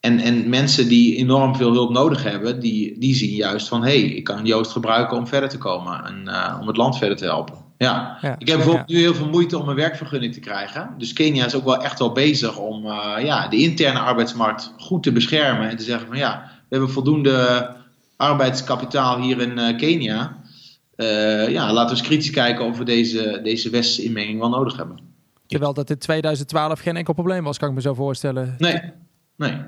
[0.00, 4.00] en, en mensen die enorm veel hulp nodig hebben, die, die zien juist van hé,
[4.00, 6.28] hey, ik kan Joost gebruiken om verder te komen en
[6.60, 7.65] om het land verder te helpen.
[7.78, 8.18] Ja.
[8.20, 10.94] ja ik heb bijvoorbeeld nu heel veel moeite om een werkvergunning te krijgen.
[10.98, 15.02] Dus Kenia is ook wel echt wel bezig om uh, ja, de interne arbeidsmarkt goed
[15.02, 17.70] te beschermen en te zeggen van ja, we hebben voldoende
[18.16, 20.36] arbeidskapitaal hier in uh, Kenia.
[21.48, 24.98] ja, laten we eens kritisch kijken of we deze, deze westerse inmenging wel nodig hebben.
[25.46, 28.54] Terwijl dat in 2012 geen enkel probleem was, kan ik me zo voorstellen.
[28.58, 28.80] Nee,
[29.36, 29.62] Nee.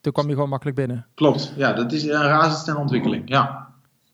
[0.00, 1.06] Toen kwam je gewoon makkelijk binnen.
[1.14, 3.71] Klopt, ja, dat is een razendsnelle ontwikkeling, ja.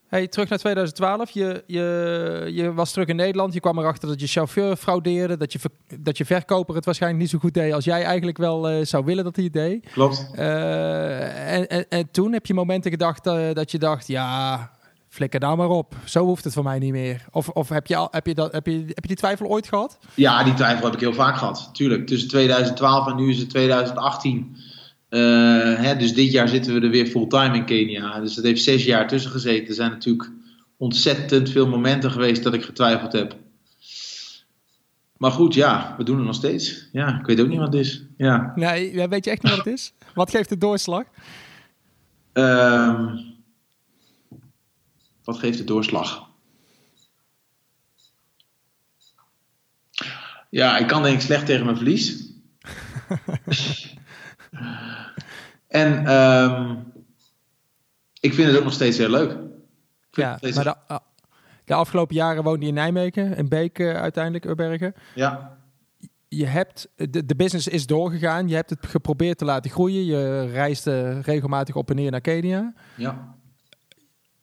[0.09, 1.31] Hey, terug naar 2012.
[1.31, 3.53] Je, je, je was terug in Nederland.
[3.53, 5.37] Je kwam erachter dat je chauffeur fraudeerde.
[5.37, 5.59] Dat je,
[5.99, 9.05] dat je verkoper het waarschijnlijk niet zo goed deed als jij eigenlijk wel uh, zou
[9.05, 9.87] willen dat hij het deed.
[9.93, 10.31] Klopt.
[10.35, 14.71] Uh, en, en, en, toen heb je momenten gedacht uh, dat je dacht, ja,
[15.09, 15.95] flikker daar maar op.
[16.05, 17.25] Zo hoeft het voor mij niet meer.
[17.31, 19.69] Of, of heb, je al, heb, je dat, heb, je, heb je die twijfel ooit
[19.69, 19.99] gehad?
[20.15, 21.71] Ja, die twijfel heb ik heel vaak gehad.
[21.73, 22.07] Tuurlijk.
[22.07, 24.68] Tussen 2012 en nu is het 2018 uh,
[25.09, 28.21] hè, dus dit jaar zitten we er weer fulltime in Kenia.
[28.21, 29.69] Dus dat heeft zes jaar tussen gezeten.
[29.69, 30.31] Er zijn natuurlijk
[30.77, 33.37] ontzettend veel momenten geweest dat ik getwijfeld heb.
[35.17, 36.89] Maar goed, ja, we doen het nog steeds.
[36.93, 38.05] Ja, ik weet ook niet wat het is.
[38.17, 38.53] Ja.
[38.55, 39.93] Nee, weet je echt niet wat het is?
[40.15, 41.05] Wat geeft de doorslag?
[42.33, 43.21] Um,
[45.25, 46.27] wat geeft de doorslag?
[50.51, 52.27] Ja, ik kan denk ik slecht tegen mijn verlies.
[55.69, 56.93] En um,
[58.21, 59.37] ik vind het ook nog steeds heel leuk.
[60.11, 60.99] Ja, maar de, ah,
[61.65, 64.95] de, afgelopen jaren woonde je in Nijmegen, in Beek uh, uiteindelijk, Urbergen.
[65.15, 65.57] Ja.
[66.29, 68.49] Je hebt, de, de business is doorgegaan.
[68.49, 70.05] Je hebt het geprobeerd te laten groeien.
[70.05, 72.75] Je reisde regelmatig op en neer naar Kenia.
[72.97, 73.38] Ja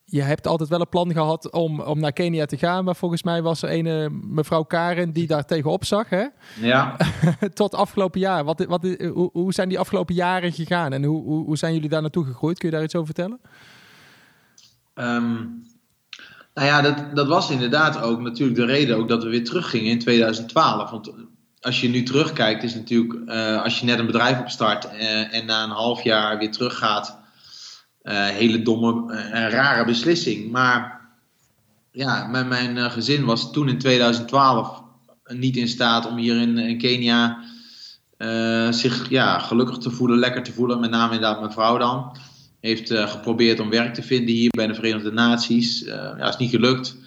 [0.05, 2.83] je hebt altijd wel een plan gehad om, om naar Kenia te gaan.
[2.83, 6.09] Maar volgens mij was er een mevrouw Karen die daar tegenop zag.
[6.09, 6.25] Hè?
[6.61, 6.95] Ja.
[7.53, 8.43] Tot afgelopen jaar.
[8.43, 8.81] Wat, wat,
[9.13, 10.93] hoe, hoe zijn die afgelopen jaren gegaan?
[10.93, 12.57] En hoe, hoe, hoe zijn jullie daar naartoe gegroeid?
[12.57, 13.39] Kun je daar iets over vertellen?
[14.95, 15.63] Um,
[16.53, 19.91] nou ja, dat, dat was inderdaad ook natuurlijk de reden ook dat we weer teruggingen
[19.91, 20.89] in 2012.
[20.89, 21.13] Want
[21.61, 25.45] als je nu terugkijkt, is natuurlijk uh, als je net een bedrijf opstart uh, en
[25.45, 27.19] na een half jaar weer teruggaat
[28.05, 30.51] uh, hele domme en rare beslissing.
[30.51, 31.01] Maar
[31.91, 34.83] ja, mijn, mijn uh, gezin was toen in 2012
[35.27, 37.43] niet in staat om hier in, Kenia
[38.71, 40.79] zich ja, gelukkig te voelen, lekker te voelen.
[40.79, 42.17] Met name inderdaad mijn vrouw dan.
[42.59, 45.83] Heeft geprobeerd om werk te vinden hier bij de Verenigde Naties.
[46.17, 46.97] ja, is niet gelukt.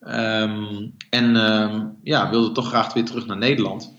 [0.00, 3.92] Um, en um, ja, wilde toch graag weer terug naar Nederland.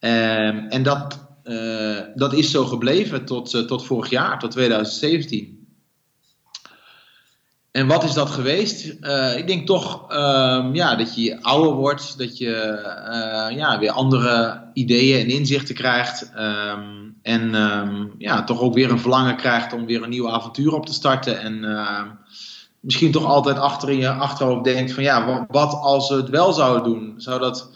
[0.00, 1.28] Um, en dat,
[2.14, 5.55] dat is zo gebleven tot, tot vorig jaar, tot 2017.
[7.76, 8.94] En wat is dat geweest?
[9.00, 12.78] Uh, ik denk toch um, ja, dat je ouder wordt, dat je
[13.50, 16.30] uh, ja, weer andere ideeën en inzichten krijgt.
[16.38, 20.74] Um, en um, ja, toch ook weer een verlangen krijgt om weer een nieuw avontuur
[20.74, 21.40] op te starten.
[21.40, 21.60] En
[22.80, 26.52] misschien toch altijd achter in je achterhoofd denkt van ja, wat als we het wel
[26.52, 27.14] zouden doen?
[27.16, 27.70] Zou dat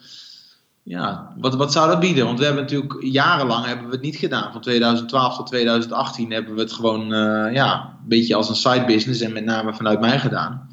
[0.82, 2.24] ja, wat, wat zou dat bieden?
[2.24, 4.52] Want we hebben natuurlijk jarenlang hebben we het niet gedaan.
[4.52, 8.84] Van 2012 tot 2018 hebben we het gewoon uh, ja, een beetje als een side
[8.84, 10.68] business en met name vanuit mij gedaan.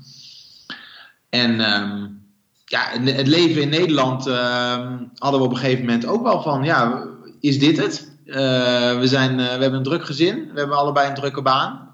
[1.29, 2.21] En um,
[2.65, 6.63] ja, het leven in Nederland uh, hadden we op een gegeven moment ook wel van,
[6.63, 7.07] ja,
[7.39, 8.15] is dit het?
[8.25, 8.35] Uh,
[8.99, 11.85] we, zijn, uh, we hebben een druk gezin, we hebben allebei een drukke baan.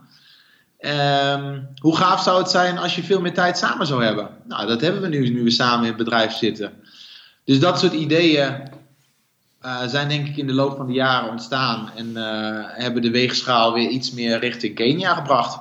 [0.79, 4.29] Um, hoe gaaf zou het zijn als je veel meer tijd samen zou hebben?
[4.47, 6.73] Nou, dat hebben we nu, nu we samen in het bedrijf zitten.
[7.43, 8.71] Dus dat soort ideeën
[9.65, 13.11] uh, zijn denk ik in de loop van de jaren ontstaan en uh, hebben de
[13.11, 15.59] weegschaal weer iets meer richting Kenia gebracht.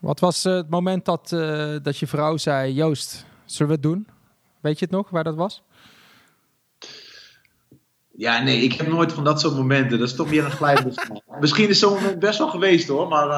[0.00, 1.28] Wat was uh, het moment dat,
[1.82, 4.06] dat je vrouw zei: Joost, zullen we het doen?
[4.60, 5.62] Weet je het nog waar dat was?
[8.16, 9.98] Ja, nee, ik heb nooit van dat soort momenten.
[9.98, 11.08] Dat is toch meer een glijdend.
[11.40, 13.28] Misschien is zo'n moment best wel geweest hoor, maar.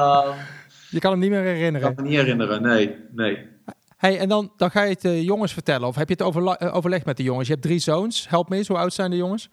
[0.89, 1.89] je kan het niet meer herinneren.
[1.89, 2.95] Ik kan me niet herinneren, nee.
[3.11, 3.56] nee.
[3.97, 5.87] Hey, en dan, dan ga je het de jongens vertellen.
[5.87, 7.47] Of heb je het eh, overlegd met de jongens?
[7.47, 8.29] Je hebt drie zoons.
[8.29, 9.49] Help me eens, hoe oud zijn de jongens?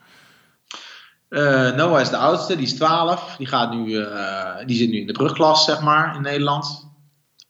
[1.28, 3.34] Uh, Noah is de oudste, die is 12.
[3.38, 6.92] Die, gaat nu, uh, die zit nu in de brugklas, zeg maar, in Nederland.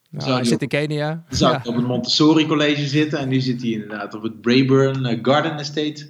[0.09, 1.23] Nou, hij zit in Kenia.
[1.29, 1.61] Dan zou ja.
[1.63, 3.19] op het Montessori College zitten.
[3.19, 6.09] En nu zit hij inderdaad op het Brayburn Garden Estate.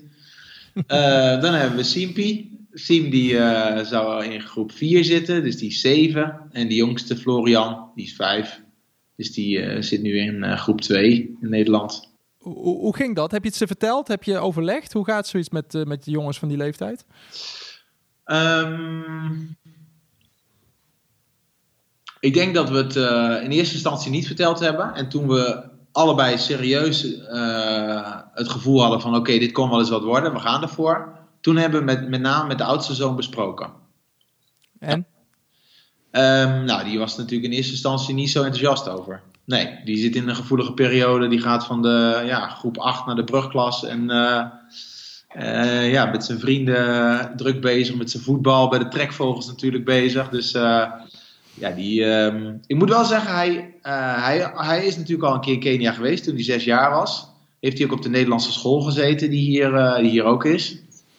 [1.42, 2.54] dan hebben we Simpi.
[2.72, 3.34] Sim die
[3.86, 6.42] zou in groep 4 zitten, dus die is 7.
[6.52, 8.64] En die jongste Florian, die is 5.
[9.16, 12.14] Dus die uh, zit nu in uh, groep 2 in Nederland.
[12.38, 13.32] hoe, hoe, ging dat?
[13.32, 14.08] Heb je het ze verteld?
[14.08, 14.94] Heb je overlegd?
[14.94, 17.06] Hoe gaat zoiets met, uh, met de jongens van die leeftijd?
[18.26, 19.58] Um,
[22.20, 24.94] ik denk dat we het uh, in eerste instantie niet verteld hebben.
[24.94, 29.90] En toen we allebei serieus uh, het gevoel hadden van oké, dit kon wel eens
[29.90, 31.18] wat worden, we gaan ervoor.
[31.42, 33.74] Toen hebben we met, met name met de oudste zoon besproken.
[34.80, 35.08] En?
[36.18, 39.22] Um, nou, die was natuurlijk in eerste instantie niet zo enthousiast over.
[39.46, 41.28] Nee, die zit in een gevoelige periode.
[41.28, 43.86] Die gaat van de ja, groep 8 naar de brugklas.
[43.86, 44.46] En uh,
[45.38, 47.96] uh, ja, met zijn vrienden druk bezig.
[47.96, 48.70] Met zijn voetbal.
[48.70, 50.30] Bij de trekvogels natuurlijk bezig.
[50.30, 50.86] Dus uh,
[51.54, 55.54] ja, die, um, ik moet wel zeggen, hij, hij, hij is natuurlijk al een keer
[55.54, 57.28] in Kenia geweest toen hij zes jaar was.
[57.60, 60.78] Heeft hij ook op de Nederlandse school gezeten, die hier, die hier ook is.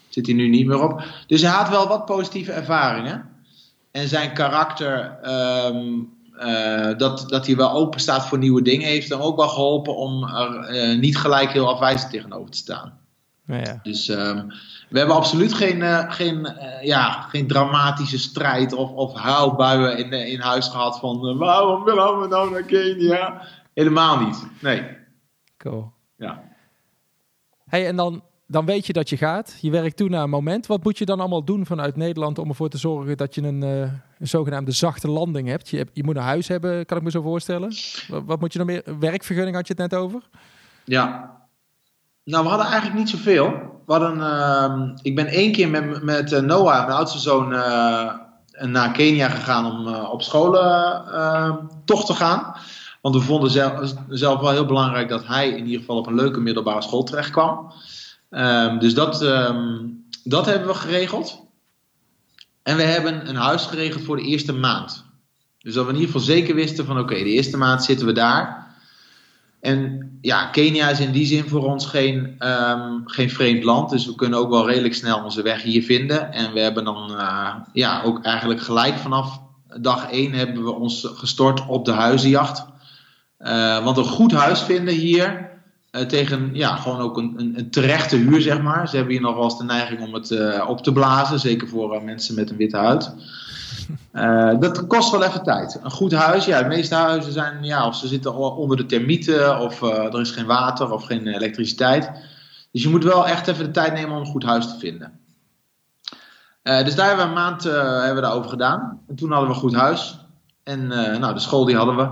[0.09, 1.05] Zit hij nu niet meer op.
[1.27, 3.36] Dus hij had wel wat positieve ervaringen.
[3.97, 5.19] En zijn karakter,
[5.67, 9.49] um, uh, dat, dat hij wel open staat voor nieuwe dingen, heeft hem ook wel
[9.49, 12.99] geholpen om er uh, niet gelijk heel afwijzend tegenover te staan.
[13.47, 13.81] Ja.
[13.83, 14.53] Dus um,
[14.89, 20.41] we hebben absoluut geen, uh, geen, ja, geen dramatische strijd of, of huilbuien in, in
[20.41, 23.43] huis gehad van waarom willen we nou naar Kenia?
[23.75, 24.47] Helemaal niet.
[24.61, 24.97] Nee.
[25.57, 25.93] Cool.
[26.17, 26.43] Ja.
[27.69, 29.59] Hey, en dan dan weet je dat je gaat.
[29.61, 30.67] Je werkt toe naar een moment.
[30.67, 33.63] Wat moet je dan allemaal doen vanuit Nederland om ervoor te zorgen dat je een,
[33.63, 33.81] uh,
[34.19, 35.69] een zogenaamde zachte landing hebt?
[35.69, 37.73] Je, je, moet een huis hebben, kan ik me zo voorstellen.
[38.25, 38.83] Wat, moet je nog meer?
[39.01, 40.23] Werkvergunning had je het net over?
[40.85, 41.35] Ja.
[42.25, 43.51] Nou, we hadden eigenlijk niet zoveel.
[43.87, 48.13] We hadden, uh, ik ben één keer met, met Noah, mijn oudste zoon, uh,
[48.61, 52.57] naar Kenia gegaan om op scholen toch te gaan.
[53.01, 56.15] Want we vonden zelf, zelf wel heel belangrijk dat hij in ieder geval op een
[56.15, 57.73] leuke middelbare school terecht kwam.
[58.31, 61.45] Um, dus dat, um, dat hebben we geregeld.
[62.63, 65.05] En we hebben een huis geregeld voor de eerste maand.
[65.59, 68.13] Dus dat we in ieder geval zeker wisten van oké, de eerste maand zitten we
[68.13, 68.75] daar.
[69.61, 73.91] En ja, Kenia is in die zin voor ons geen, um, geen vreemd land.
[73.91, 76.33] Dus we kunnen ook wel redelijk snel onze weg hier vinden.
[76.33, 79.41] En we hebben dan uh, ja, ook eigenlijk gelijk vanaf
[79.81, 82.65] dag 1 hebben we ons gestort op de huizenjacht.
[83.39, 85.46] Uh, want een goed huis vinden hier
[86.05, 88.89] tegen ja, gewoon ook een, een, een, terechte huur, zeg maar.
[88.89, 91.69] Ze hebben hier nog wel eens de neiging om het uh, op te blazen, zeker
[91.69, 93.13] voor uh, mensen met een witte huid.
[94.61, 95.81] dat kost wel even tijd.
[95.83, 99.61] Een goed huis, ja, de meeste huizen zijn, ja, of ze zitten onder de termieten,
[99.61, 102.11] of er is geen water of geen elektriciteit.
[102.73, 105.13] Dus je moet wel echt even de tijd nemen om een goed huis te vinden.
[106.63, 109.01] dus daar hebben we een maand hebben we daarover gedaan.
[109.09, 110.19] En toen hadden we een goed huis.
[110.63, 112.09] En nou, de school die hadden we.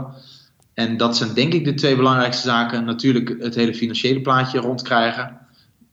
[0.75, 2.85] En dat zijn denk ik de twee belangrijkste zaken.
[2.85, 5.39] Natuurlijk het hele financiële plaatje rondkrijgen.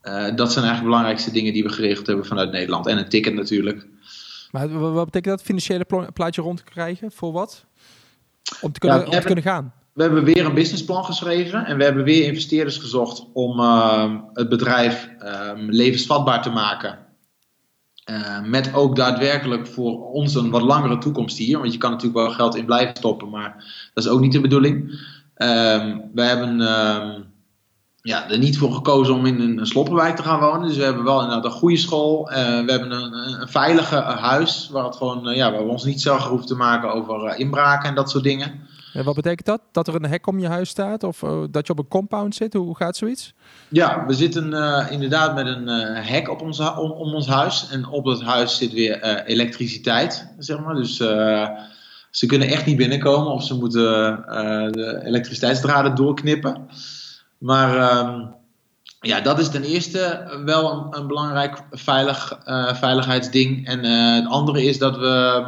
[0.02, 2.86] Uh, dat zijn eigenlijk de belangrijkste dingen die we geregeld hebben vanuit Nederland.
[2.86, 3.86] En een ticket natuurlijk.
[4.50, 7.12] Maar wat betekent dat, financiële plaatje rondkrijgen?
[7.12, 7.64] Voor wat?
[8.60, 9.72] Om te kunnen, ja, om te kunnen gaan?
[9.92, 11.66] We hebben weer een businessplan geschreven.
[11.66, 16.98] En we hebben weer investeerders gezocht om uh, het bedrijf uh, levensvatbaar te maken.
[18.10, 21.58] Uh, met ook daadwerkelijk voor ons een wat langere toekomst hier.
[21.58, 24.40] Want je kan natuurlijk wel geld in blijven stoppen, maar dat is ook niet de
[24.40, 24.80] bedoeling.
[25.36, 27.24] Um, we hebben um,
[28.02, 30.68] ja, er niet voor gekozen om in een, een sloppenwijk te gaan wonen.
[30.68, 32.30] Dus we hebben wel inderdaad een goede school.
[32.30, 36.00] Uh, we hebben een, een, veilige huis waar, het gewoon, ja, waar we ons niet
[36.00, 38.70] zorgen hoeven te maken over inbraken en dat soort dingen.
[38.92, 39.60] En wat betekent dat?
[39.72, 41.04] Dat er een hek om je huis staat?
[41.04, 42.54] Of uh, dat je op een compound zit?
[42.54, 43.34] Hoe gaat zoiets?
[43.68, 47.68] Ja, we zitten uh, inderdaad met een hek op ons, om, ons huis.
[47.70, 50.74] En op dat huis zit weer elektriciteit, zeg maar.
[50.74, 50.96] Dus
[52.10, 53.82] ze kunnen echt niet binnenkomen of ze moeten
[54.72, 56.68] de elektriciteitsdraden doorknippen.
[57.38, 58.34] Maar um,
[59.00, 62.38] ja, dat is ten eerste wel een, een belangrijk veilig,
[62.72, 63.66] veiligheidsding.
[63.66, 65.44] En het andere is dat we...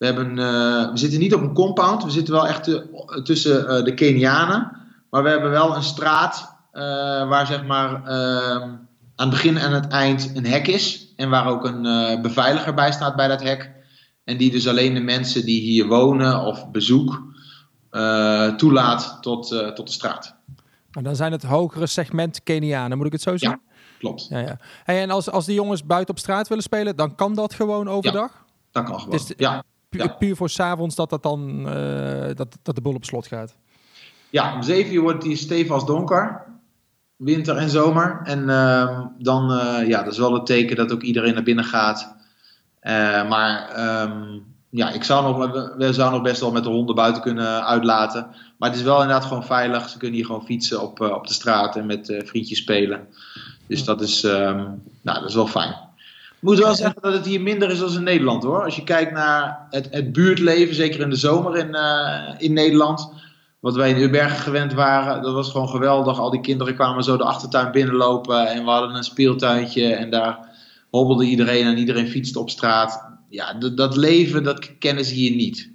[0.00, 2.80] We, hebben, uh, we zitten niet op een compound, we zitten wel echt
[3.24, 4.76] tussen uh, de Kenianen.
[5.10, 6.82] Maar we hebben wel een straat uh,
[7.28, 11.12] waar zeg maar aan het begin en het eind een hek is.
[11.16, 13.70] En waar ook een beveiliger bij staat bij dat hek.
[14.24, 17.22] En die dus alleen de mensen die hier wonen of bezoek
[18.56, 20.36] toelaat tot, tot de straat.
[20.90, 23.60] Maar dan zijn het hogere segment Kenianen, moet ik het zo zeggen?
[23.66, 24.26] Ja, klopt.
[24.30, 24.58] Ja, ja.
[24.84, 27.88] Hey, en als, als die jongens buiten op straat willen spelen, dan kan dat gewoon
[27.88, 28.30] overdag?
[28.32, 29.62] Ja, dat kan gewoon, ja.
[29.90, 30.08] Puur, ja.
[30.08, 33.56] puur voor s'avonds dat, dat, dan, uh, dat, dat de boel op slot gaat.
[34.30, 36.44] Ja, om 7 uur wordt die stevast donker.
[37.16, 38.20] Winter en zomer.
[38.24, 41.64] En uh, dan uh, ja, dat is wel het teken dat ook iedereen naar binnen
[41.64, 42.16] gaat.
[42.82, 46.94] Uh, maar um, ja, ik zou nog, we zouden nog best wel met de honden
[46.94, 48.26] buiten kunnen uitlaten.
[48.58, 49.88] Maar het is wel inderdaad gewoon veilig.
[49.88, 53.08] Ze kunnen hier gewoon fietsen op, op de straat en met vriendjes spelen.
[53.66, 55.74] Dus dat is, um, nou, dat is wel fijn.
[56.40, 58.64] Ik moet wel zeggen dat het hier minder is dan in Nederland hoor.
[58.64, 63.12] Als je kijkt naar het, het buurtleven, zeker in de zomer in, uh, in Nederland.
[63.58, 65.22] wat wij in Ubergen gewend waren.
[65.22, 66.18] Dat was gewoon geweldig.
[66.18, 70.48] Al die kinderen kwamen zo de achtertuin binnenlopen en we hadden een speeltuintje en daar
[70.90, 73.08] hobbelde iedereen en iedereen fietste op straat.
[73.28, 75.70] Ja, dat leven, dat kennen ze hier niet.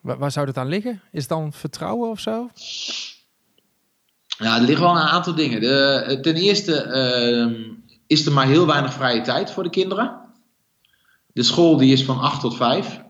[0.00, 1.00] Waar, waar zou dat aan liggen?
[1.12, 2.50] Is het dan vertrouwen of zo?
[4.38, 5.60] Ja, er liggen wel een aantal dingen.
[5.60, 7.76] De, ten eerste uh,
[8.06, 10.20] is er maar heel weinig vrije tijd voor de kinderen.
[11.32, 13.04] De school die is van 8 tot 5.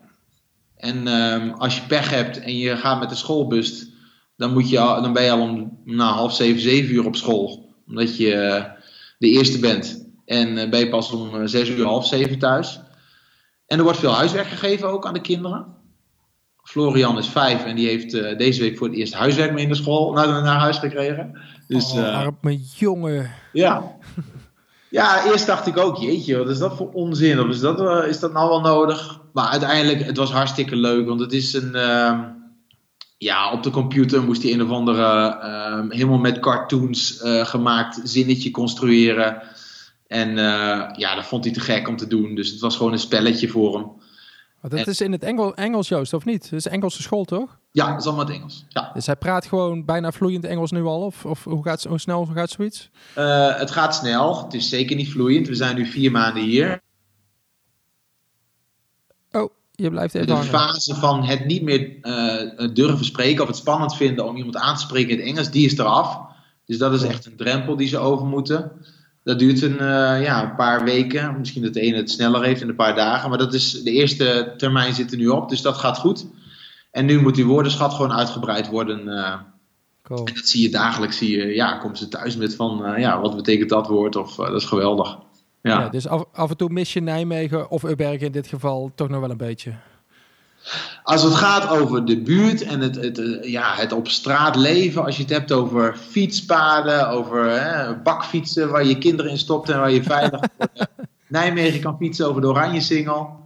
[0.75, 3.89] En um, als je pech hebt en je gaat met de schoolbus,
[4.35, 7.75] dan, moet je, dan ben je al om nou, half 7, 7 uur op school.
[7.87, 8.63] Omdat je uh,
[9.17, 10.05] de eerste bent.
[10.25, 12.79] En uh, ben je pas om 6 uur, half 7 thuis.
[13.67, 15.75] En er wordt veel huiswerk gegeven ook aan de kinderen.
[16.63, 19.69] Florian is vijf en die heeft uh, deze week voor het eerst huiswerk mee in
[19.69, 21.39] de school naar, naar huis gekregen.
[21.67, 23.31] Dus, oh, arme jongen.
[23.53, 23.83] Ja.
[24.89, 27.39] ja, eerst dacht ik ook, jeetje, wat is dat voor onzin?
[27.39, 29.19] Of is dat, uh, is dat nou wel nodig?
[29.33, 31.75] Maar uiteindelijk, het was hartstikke leuk, want het is een...
[31.75, 32.19] ehm,
[33.17, 37.99] ja, op de computer moest hij een of andere ehm, helemaal met cartoons eh, gemaakt
[38.03, 39.41] zinnetje construeren.
[40.07, 40.35] En
[40.97, 42.35] ja, dat vond hij te gek om te doen.
[42.35, 43.91] Dus het was gewoon een spelletje voor hem.
[44.61, 46.43] Maar dat is in het Engel, Engels, Joost, of niet?
[46.43, 47.59] Het is Engelse school, toch?
[47.71, 48.65] Ja, dat is allemaal het Engels.
[48.69, 48.91] Ja.
[48.93, 51.01] Dus hij praat gewoon bijna vloeiend Engels nu al?
[51.01, 52.89] Of, of hoe, gaat, hoe snel gaat zoiets?
[53.17, 54.43] Uh, het gaat snel.
[54.43, 55.47] Het is zeker niet vloeiend.
[55.47, 56.81] We zijn nu vier maanden hier.
[59.31, 60.49] Oh, je blijft even De hangen.
[60.49, 64.75] fase van het niet meer uh, durven spreken of het spannend vinden om iemand aan
[64.75, 66.19] te spreken in het Engels, die is eraf.
[66.65, 68.71] Dus dat is echt een drempel die ze over moeten.
[69.27, 71.37] Dat duurt een, uh, ja, een paar weken.
[71.37, 73.29] Misschien dat de ene het sneller heeft in een paar dagen.
[73.29, 75.49] Maar dat is, de eerste termijn zit er nu op.
[75.49, 76.25] Dus dat gaat goed.
[76.91, 79.07] En nu moet die woordenschat gewoon uitgebreid worden.
[79.07, 79.33] Uh,
[80.03, 80.25] cool.
[80.25, 81.17] En dat zie je dagelijks.
[81.17, 84.15] Zie je, ja, komen ze thuis met van, uh, ja, wat betekent dat woord?
[84.15, 85.17] Of dat is geweldig.
[85.61, 85.79] Ja.
[85.79, 89.09] ja dus af, af, en toe mis je Nijmegen of Ubergen in dit geval toch
[89.09, 89.73] nog wel een beetje.
[91.03, 95.15] Als het gaat over de buurt en het, het, ja, het op straat leven, als
[95.15, 99.91] je het hebt over fietspaden, over hè, bakfietsen waar je kinderen in stopt en waar
[99.91, 100.41] je veilig
[101.27, 103.45] Nijmegen kan fietsen over de Oranjesingel,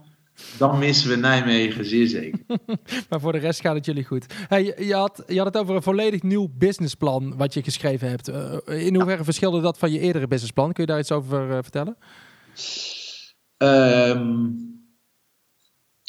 [0.57, 2.39] dan missen we Nijmegen zeer zeker.
[3.09, 4.25] maar voor de rest gaat het jullie goed.
[4.47, 8.29] Hey, je, had, je had het over een volledig nieuw businessplan wat je geschreven hebt.
[8.29, 9.23] Uh, in hoeverre ja.
[9.23, 10.73] verschilde dat van je eerdere businessplan?
[10.73, 11.97] Kun je daar iets over uh, vertellen?
[13.57, 14.80] Um,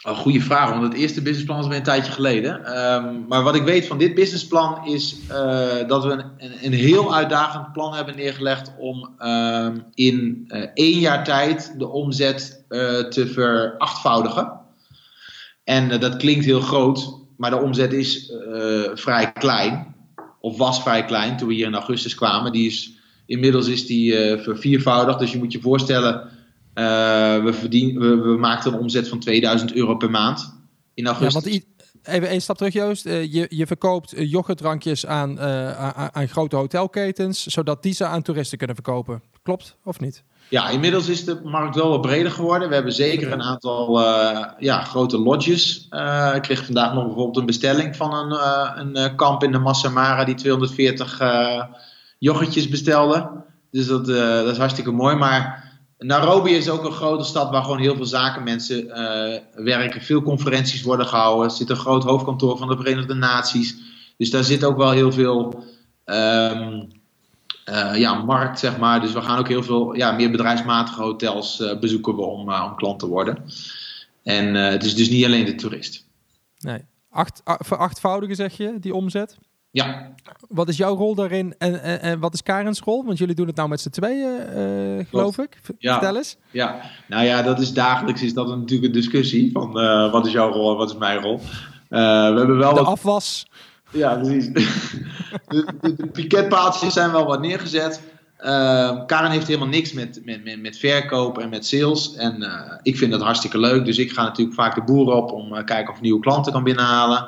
[0.03, 2.79] een goede vraag, want het eerste businessplan was weer een tijdje geleden.
[2.79, 7.15] Um, maar wat ik weet van dit businessplan is uh, dat we een, een, heel
[7.15, 13.27] uitdagend plan hebben neergelegd om um, in uh, één jaar tijd de omzet uh, te
[13.27, 14.61] verachtvoudigen.
[15.65, 18.33] En dat klinkt heel groot, maar de omzet is
[18.95, 19.95] vrij klein.
[20.41, 22.53] Of was vrij klein toen we hier in augustus kwamen.
[22.53, 22.93] Die is,
[23.27, 25.19] inmiddels is die verviervoudigd.
[25.19, 26.31] Dus je moet je voorstellen
[26.75, 30.55] uh, we, verdien, we, we, maakten een omzet van 2000 euro per maand
[30.95, 31.45] in augustus.
[31.45, 31.65] Ja, want
[32.03, 33.07] even één stap terug, Joost.
[33.07, 38.23] Uh, je, je verkoopt yoghurtdrankjes aan, uh, aan, aan, grote hotelketens, zodat die ze aan
[38.23, 39.23] toeristen kunnen verkopen.
[39.43, 40.23] Klopt of niet?
[40.49, 42.69] Ja, inmiddels is de markt wel wat breder geworden.
[42.69, 44.01] We hebben zeker een aantal
[44.59, 45.89] ja, grote lodges.
[46.35, 50.35] ik kreeg vandaag nog bijvoorbeeld een bestelling van een, een kamp in de Massamara die
[50.35, 51.21] 240
[52.19, 53.31] yoghurtjes bestelde.
[53.71, 55.17] Dus dat, dat is hartstikke mooi.
[55.17, 55.72] Maar
[56.03, 60.03] Nairobi is ook een grote stad waar gewoon heel veel zakenmensen uh, werken.
[60.03, 61.45] Veel conferenties worden gehouden.
[61.45, 63.77] Er zit een groot hoofdkantoor van de Verenigde Naties.
[64.17, 65.65] Dus daar zit ook wel heel veel
[66.05, 66.89] um,
[67.69, 69.01] uh, ja, markt, zeg maar.
[69.01, 72.77] Dus we gaan ook heel veel ja, meer bedrijfsmatige hotels uh, bezoeken we om, om
[72.77, 73.45] klant te worden.
[74.23, 76.07] En het is dus niet alleen de toerist.
[76.59, 76.85] Nee.
[77.11, 79.39] Acht, verachtvoudigen zeg je, die omzet?
[79.73, 80.11] Ja.
[80.49, 83.05] Wat is jouw rol daarin en, en, en, wat is Karens rol?
[83.05, 85.61] Want jullie doen het nou met z'n tweeën, uh, geloof ik.
[85.79, 85.93] Ja.
[85.93, 86.37] Vertel eens.
[86.51, 90.33] Ja, nou ja, dat is dagelijks is dat natuurlijk een discussie van uh, wat is
[90.33, 91.35] jouw rol en wat is mijn rol.
[91.35, 91.41] Uh,
[92.31, 92.89] we hebben wel de wat...
[92.89, 93.47] afwas.
[93.91, 94.47] Ja, precies.
[95.49, 98.03] de, de, de piketpaaltjes zijn wel wat neergezet.
[99.07, 102.15] Karen heeft helemaal niks met, met, met, met verkoop en met sales.
[102.15, 102.51] En
[102.83, 103.85] ik vind dat hartstikke leuk.
[103.85, 107.27] Dus ik ga natuurlijk vaak de boer op om kijken of nieuwe klanten kan binnenhalen.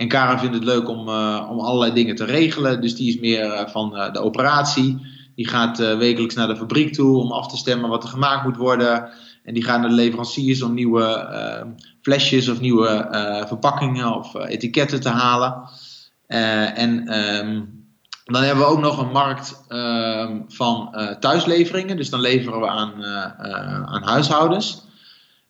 [0.00, 2.80] En Karen vindt het leuk om, uh, om allerlei dingen te regelen.
[2.80, 5.06] Dus die is meer uh, van uh, de operatie.
[5.34, 8.56] Die gaat wekelijks naar de fabriek toe om af te stemmen wat er gemaakt moet
[8.56, 9.10] worden.
[9.44, 11.26] En die gaan naar de leveranciers om nieuwe
[12.02, 13.08] flesjes of nieuwe
[13.48, 15.54] verpakkingen of etiketten te halen.
[16.26, 17.84] en um,
[18.24, 21.96] dan hebben we ook nog een markt ehm, van thuisleveringen.
[21.96, 23.04] Dus dan leveren we aan,
[23.86, 24.84] aan huishoudens.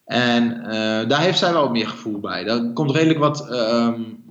[0.05, 0.63] En
[1.09, 2.45] daar heeft zij wel meer gevoel bij.
[2.45, 3.49] Daar komt redelijk wat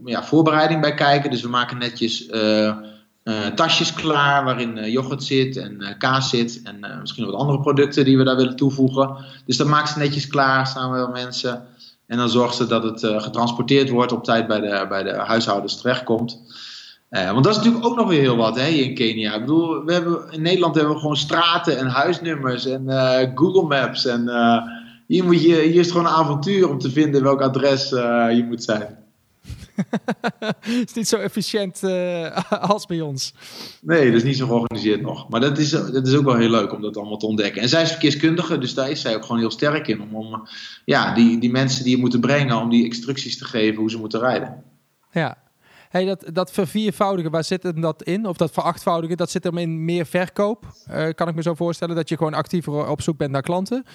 [0.09, 1.29] ja, voorbereiding bij kijken.
[1.29, 2.75] Dus we maken netjes uh,
[3.23, 6.61] uh, tasjes klaar waarin yoghurt zit en kaas zit.
[6.63, 9.15] En misschien wat andere producten die we daar willen toevoegen.
[9.45, 11.65] Dus dat maakt ze netjes klaar samen met mensen.
[12.07, 15.81] En dan zorgt ze dat het getransporteerd wordt op tijd bij de, bij de huishoudens
[15.81, 16.41] terechtkomt.
[17.09, 19.33] want dat is natuurlijk ook nog weer heel wat hè, in Kenia.
[19.33, 22.83] Ik bedoel, we hebben, in Nederland hebben we gewoon straten en huisnummers en
[23.35, 24.05] Google Maps.
[24.05, 24.29] En
[25.07, 28.45] hier, moet je, hier is het gewoon een avontuur om te vinden welk adres je
[28.47, 28.97] moet zijn.
[30.85, 33.33] is niet zo efficiënt uh, als bij ons.
[33.81, 35.29] Nee, dat is niet zo georganiseerd nog.
[35.29, 37.61] Maar dat is, dat is ook wel heel leuk om dat allemaal te ontdekken.
[37.61, 40.01] En zij is verkeerskundige, dus daar is zij ook gewoon heel sterk in.
[40.01, 40.47] Om, om
[40.85, 43.97] ja, die, die mensen die je moeten brengen, om die instructies te geven hoe ze
[43.97, 44.63] moeten rijden.
[45.11, 45.37] Ja,
[45.89, 48.25] Hey, dat, dat verviervoudigen, waar zit hem dat in?
[48.27, 50.65] Of dat verachtvoudigen, dat zit hem in meer verkoop?
[50.91, 53.85] Uh, kan ik me zo voorstellen dat je gewoon actiever op zoek bent naar klanten.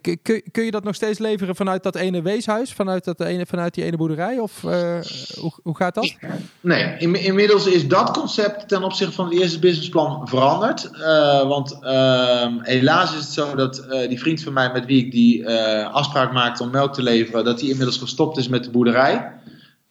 [0.00, 2.72] Kun, kun je dat nog steeds leveren vanuit dat ene weeshuis?
[2.72, 4.38] Vanuit, dat ene, vanuit die ene boerderij?
[4.38, 4.98] Of uh,
[5.40, 6.14] hoe, hoe gaat dat?
[6.60, 10.90] Nee, in, inmiddels is dat concept ten opzichte van het eerste businessplan veranderd.
[10.92, 15.12] Uh, want ehm, helaas is het zo dat die vriend van mij met wie ik
[15.12, 15.48] die
[15.86, 19.40] afspraak maakte om melk te leveren, dat hij inmiddels gestopt is met de boerderij.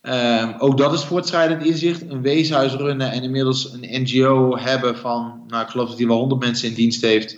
[0.02, 2.10] Um, ook dat is voortschrijdend inzicht.
[2.10, 6.18] Een weeshuis runnen en inmiddels een NGO hebben van, nou ik geloof dat hij wel
[6.18, 7.38] 100 mensen in dienst heeft.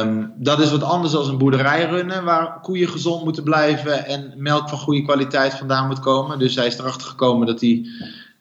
[0.00, 4.32] Um, dat is wat anders dan een boerderij runnen, waar koeien gezond moeten blijven en
[4.36, 6.38] melk van goede kwaliteit vandaan moet komen.
[6.38, 7.86] Dus hij is erachter gekomen dat hij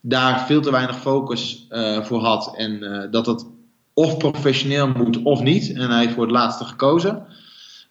[0.02, 3.46] daar veel te weinig focus uh, voor had en uh, dat het
[3.94, 5.74] of professioneel moet of niet.
[5.74, 7.26] En hij heeft voor het laatste gekozen.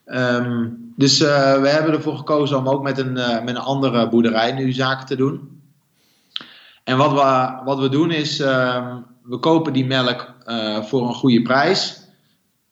[0.07, 4.09] Um, dus uh, we hebben ervoor gekozen om ook met een, uh, met een andere
[4.09, 5.61] boerderij nu zaken te doen.
[6.85, 11.15] En wat we, wat we doen is, um, we kopen die melk uh, voor een
[11.15, 12.07] goede prijs.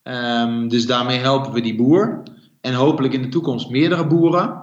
[0.03, 2.22] Um, dus daarmee helpen we die boer.
[2.61, 4.62] En hopelijk in de toekomst meerdere boeren.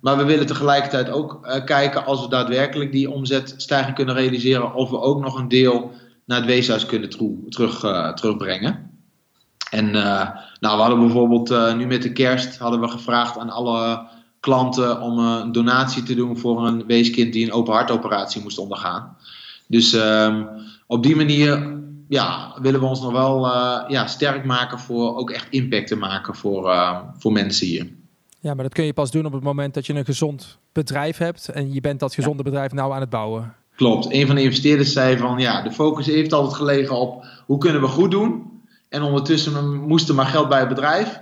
[0.00, 4.74] maar we willen tegelijkertijd ook kijken als we daadwerkelijk die omzetstijging kunnen realiseren.
[4.74, 5.90] Of we ook nog een deel
[6.24, 7.10] naar het weeshuis kunnen
[7.48, 7.80] terug,
[8.14, 8.91] terugbrengen.
[9.72, 10.28] En uh,
[10.60, 14.06] nou, we hadden bijvoorbeeld uh, nu met de kerst hadden we gevraagd aan alle
[14.40, 18.58] klanten om uh, een donatie te doen voor een weeskind die een open hartoperatie moest
[18.58, 19.16] ondergaan.
[19.66, 20.48] Dus um,
[20.86, 23.46] op die manier ja, willen we ons nog wel
[23.88, 26.74] ja, sterk maken voor ook echt impact te maken voor,
[27.18, 27.88] voor mensen hier.
[28.40, 31.16] Ja, maar dat kun je pas doen op het moment dat je een gezond bedrijf
[31.16, 33.54] hebt en je bent dat gezonde bedrijf nou aan het bouwen.
[33.76, 34.12] Klopt.
[34.12, 37.80] Een van de investeerders zei van ja, de focus heeft altijd gelegen op hoe kunnen
[37.80, 38.51] we goed doen.
[38.92, 41.20] En ondertussen moest er maar geld bij het bedrijf.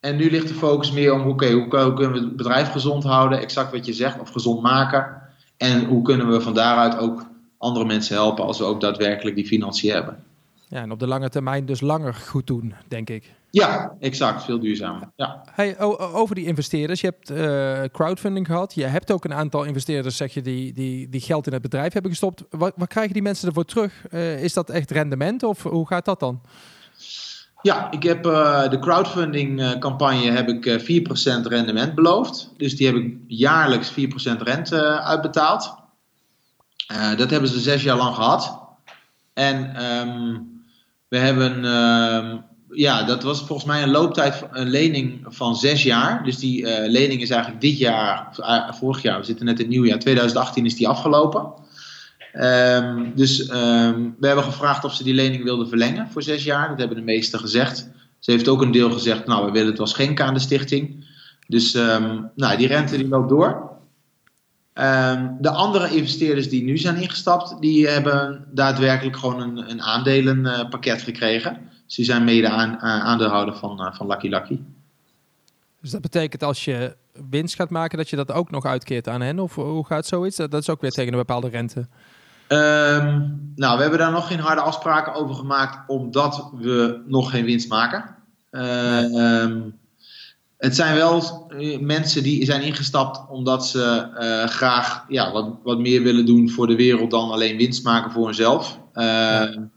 [0.00, 3.04] En nu ligt de focus meer om okay, hoe, hoe kunnen we het bedrijf gezond
[3.04, 5.22] houden, exact wat je zegt, of gezond maken.
[5.56, 7.26] En hoe kunnen we van daaruit ook
[7.58, 10.24] andere mensen helpen als we ook daadwerkelijk die financiën hebben.
[10.68, 13.32] Ja, en op de lange termijn dus langer goed doen, denk ik.
[13.50, 14.44] Ja, exact.
[14.44, 15.10] Veel duurzamer.
[15.16, 15.42] Ja.
[15.50, 17.00] Hey, over die investeerders.
[17.00, 18.74] Je hebt uh, crowdfunding gehad.
[18.74, 21.92] Je hebt ook een aantal investeerders, zeg je, die, die, die geld in het bedrijf
[21.92, 22.44] hebben gestopt.
[22.50, 23.92] Wat, wat krijgen die mensen ervoor terug?
[24.10, 26.40] Uh, is dat echt rendement of hoe gaat dat dan?
[27.66, 32.52] Ja, ik heb uh, de crowdfunding uh, campagne heb ik uh, eh, 4% rendement beloofd.
[32.56, 33.94] Dus die heb ik jaarlijks 4%
[34.38, 35.74] rente uitbetaald.
[37.16, 38.58] dat hebben ze zes jaar lang gehad.
[39.34, 40.62] En um,
[41.08, 42.38] we hebben, uh,
[42.70, 46.24] ja, dat was volgens mij een looptijd, een lening van zes jaar.
[46.24, 48.28] Dus die lening is eigenlijk dit jaar,
[48.78, 51.52] vorig jaar, we zitten net in het nieuwjaar, 2018 is die afgelopen.
[52.40, 56.68] Um, dus um, we hebben gevraagd of ze die lening wilden verlengen voor zes jaar.
[56.68, 57.88] Dat hebben de meesten gezegd.
[58.18, 61.04] Ze heeft ook een deel gezegd, nou we willen het wel schenken aan de stichting.
[61.46, 63.70] Dus um, nou, die rente die loopt door.
[65.40, 71.58] de andere investeerders die nu zijn ingestapt, die hebben daadwerkelijk gewoon een, een aandelenpakket gekregen.
[71.86, 74.58] Ze zijn mede aan, aandeelhouder van, uh, van Lucky Lucky.
[75.80, 76.96] Dus dat betekent als je
[77.30, 79.38] winst gaat maken, dat je dat ook nog uitkeert aan hen?
[79.38, 80.36] Of hoe gaat zoiets?
[80.36, 81.88] Dat is ook weer tegen een bepaalde rente.
[82.48, 87.44] Um, nou, we hebben daar nog geen harde afspraken over gemaakt, omdat we nog geen
[87.44, 88.14] winst maken.
[88.50, 89.50] Uh,
[90.56, 91.46] het zijn wel
[91.80, 96.66] mensen die zijn ingestapt omdat ze uh, graag ja, wat, wat meer willen doen voor
[96.66, 98.78] de wereld dan alleen winst maken voor hunzelf.
[98.94, 99.68] Uh, ja.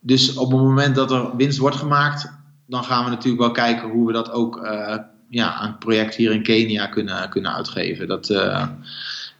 [0.00, 2.32] Dus op het moment dat er winst wordt gemaakt,
[2.66, 4.96] dan gaan we natuurlijk wel kijken hoe we dat ook uh,
[5.28, 8.08] ja, aan het project hier in Kenia kunnen, kunnen uitgeven.
[8.08, 8.28] Dat,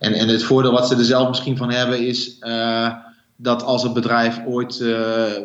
[0.05, 2.95] en, en het voordeel wat ze er zelf misschien van hebben is uh,
[3.37, 4.89] dat als het bedrijf ooit, uh,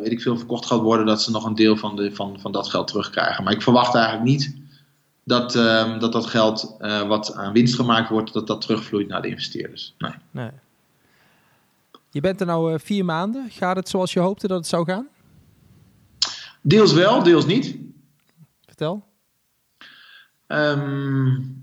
[0.01, 2.51] weet ik veel, verkocht gaat worden, dat ze nog een deel van, de, van, van
[2.51, 3.43] dat geld terugkrijgen.
[3.43, 4.55] Maar ik verwacht eigenlijk niet
[5.23, 9.21] dat uh, dat, dat geld uh, wat aan winst gemaakt wordt, dat dat terugvloeit naar
[9.21, 9.95] de investeerders.
[9.97, 10.11] Nee.
[10.31, 10.51] nee.
[12.11, 13.49] Je bent er nou vier maanden.
[13.49, 15.07] Gaat het zoals je hoopte dat het zou gaan?
[16.61, 17.75] Deels wel, deels niet.
[18.65, 19.03] Vertel.
[20.47, 21.58] Um,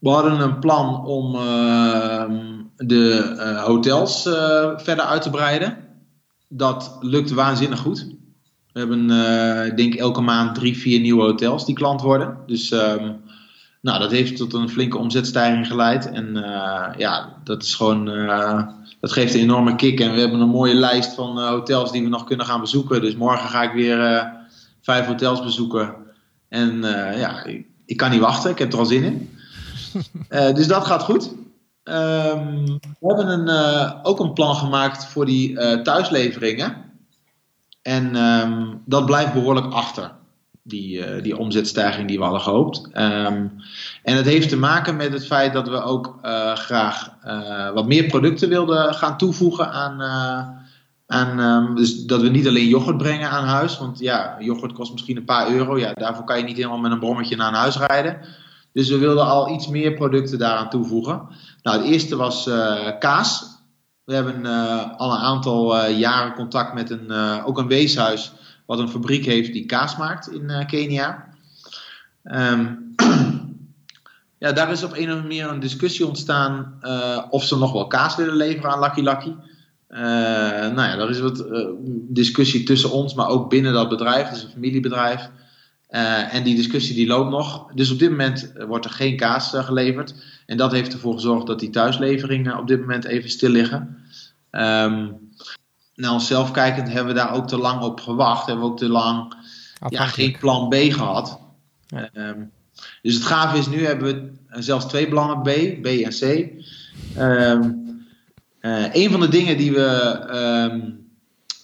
[0.00, 2.24] we hadden een plan om uh,
[2.76, 5.76] de uh, hotels uh, verder uit te breiden.
[6.48, 8.06] Dat lukt waanzinnig goed.
[8.72, 9.10] We hebben,
[9.66, 12.38] ik denk, elke maand drie, vier nieuwe hotels die klant worden.
[12.46, 13.20] Dus um,
[13.80, 16.10] Nou, dat heeft tot een flinke omzetstijging geleid.
[16.10, 16.34] En
[16.96, 18.04] ja, dat is gewoon
[19.00, 20.00] dat geeft een enorme kick.
[20.00, 23.00] En we hebben een mooie lijst van hotels die we nog kunnen gaan bezoeken.
[23.00, 24.30] Dus morgen ga ik weer
[24.82, 25.94] vijf hotels bezoeken.
[26.48, 26.80] En
[27.16, 28.50] ja, ik, ik, kan niet wachten.
[28.50, 29.30] Ik heb er al zin in.
[30.56, 31.30] dus dat gaat goed.
[31.90, 32.64] Ehm,
[33.00, 36.76] we hebben een, uh, ook een plan gemaakt voor die uh, thuisleveringen.
[37.82, 40.12] En um, dat blijft behoorlijk achter,
[40.62, 42.84] die, die omzetstijging die we hadden gehoopt.
[42.86, 43.52] Um,
[44.02, 46.18] en het heeft te maken met het feit dat we ook
[46.54, 47.10] graag
[47.74, 50.02] wat meer producten wilden gaan toevoegen aan.
[51.06, 53.78] aan dus dat we niet alleen yoghurt brengen aan huis.
[53.78, 55.78] Want ja, yoghurt kost misschien een paar euro.
[55.78, 58.20] Ja, daarvoor kan je niet helemaal met een brommetje naar huis rijden.
[58.72, 61.28] Dus we wilden al iets meer producten daaraan toevoegen.
[61.62, 63.44] Nou, het eerste was uh, kaas.
[64.04, 67.12] We hebben uh, al een aantal uh, jaren contact met een,
[67.44, 68.32] ook een weeshuis,
[68.66, 71.28] wat een fabriek heeft die kaas maakt in Kenia.
[72.24, 72.94] Um,
[74.38, 76.80] ja, daar is op een of andere manier een discussie ontstaan
[77.30, 79.34] of ze nog wel kaas willen leveren aan Lucky Lucky.
[80.74, 81.44] nou ja, er is wat
[82.08, 84.28] discussie tussen ons, maar ook binnen dat bedrijf.
[84.28, 85.30] Het is een familiebedrijf.
[85.90, 87.72] Uh, en die discussie die loopt nog.
[87.74, 90.14] Dus op dit moment wordt er geen kaas uh, geleverd.
[90.46, 93.96] En dat heeft ervoor gezorgd dat die thuisleveringen op dit moment even stil liggen.
[94.50, 95.18] Um,
[95.94, 98.46] naar onszelf kijkend hebben we daar ook te lang op gewacht.
[98.46, 99.34] Hebben we ook te lang
[99.88, 101.40] ja, geen plan B gehad.
[101.86, 102.10] Ja.
[102.12, 102.50] Um,
[103.02, 104.08] dus het gave is, nu hebben
[104.48, 106.48] we zelfs twee plannen B, B en C.
[107.18, 107.88] Um,
[108.60, 111.00] uh, een van de dingen die we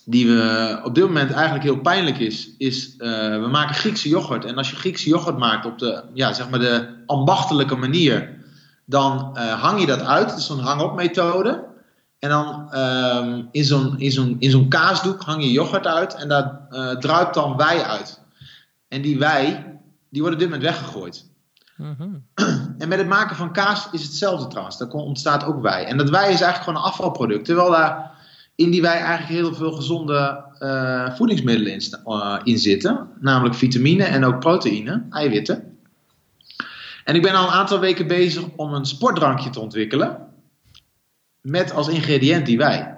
[0.09, 3.09] die we op dit moment eigenlijk heel pijnlijk is, is uh,
[3.41, 4.45] we maken Griekse yoghurt.
[4.45, 8.35] En als je Griekse yoghurt maakt op de, ja, zeg maar de ambachtelijke manier,
[8.85, 10.31] dan uh, hang je dat uit.
[10.31, 11.65] Het is zo'n hang-op methode.
[12.19, 16.29] En dan um, in zo'n in zo'n in zo'n kaasdoek hang je yoghurt uit en
[16.29, 18.21] daar uh, druipt dan wei uit.
[18.89, 19.65] En die wei,
[20.11, 21.27] die wordt op dit moment weggegooid.
[21.77, 22.25] Mm-hmm.
[22.79, 24.79] En met het maken van kaas is hetzelfde trouwens.
[24.79, 25.85] Daar ontstaat ook wei.
[25.85, 27.45] En dat wei is eigenlijk gewoon een afvalproduct.
[27.45, 28.16] Terwijl daar
[28.57, 31.83] in die wij eigenlijk heel veel gezonde uh, voedingsmiddelen in,
[32.45, 33.09] in, zitten.
[33.21, 35.79] Namelijk vitamine en ook proteïne, eiwitten.
[37.05, 40.19] En ik ben al een aantal weken bezig om een sportdrankje te ontwikkelen.
[41.41, 42.97] Met als ingrediënt die wij.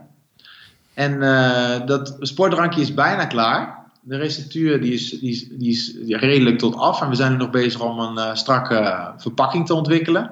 [0.94, 3.86] En uh, dat sportdrankje is bijna klaar.
[4.00, 7.00] De receptuur die is, die is, die is redelijk tot af.
[7.00, 10.30] En we zijn nu nog bezig om een strakke verpakking te ontwikkelen.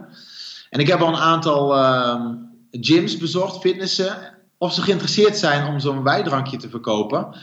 [0.70, 2.34] En ik heb al een aantal ehm,
[2.70, 7.36] gyms bezocht, fitnessen of ze geïnteresseerd zijn om zo'n wijdrankje te verkopen.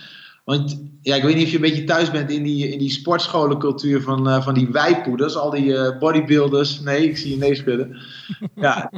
[0.43, 2.91] Want ja, ik weet niet of je een beetje thuis bent in die, in die
[2.91, 6.79] sportscholencultuur van, uh, van die wijpoeders, al die uh, bodybuilders.
[6.79, 7.97] Nee, ik zie je nee schudden.
[8.55, 8.91] Ja,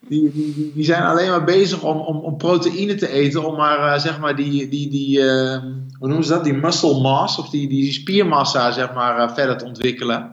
[0.00, 3.78] die, die, die zijn alleen maar bezig om, om, om proteïne te eten, om maar
[3.78, 5.22] uh, zeg maar die, die, die
[5.98, 9.64] hoe noemen ze dat, die muscle mass, of die, die spiermassa zeg maar verder te
[9.64, 10.30] ontwikkelen.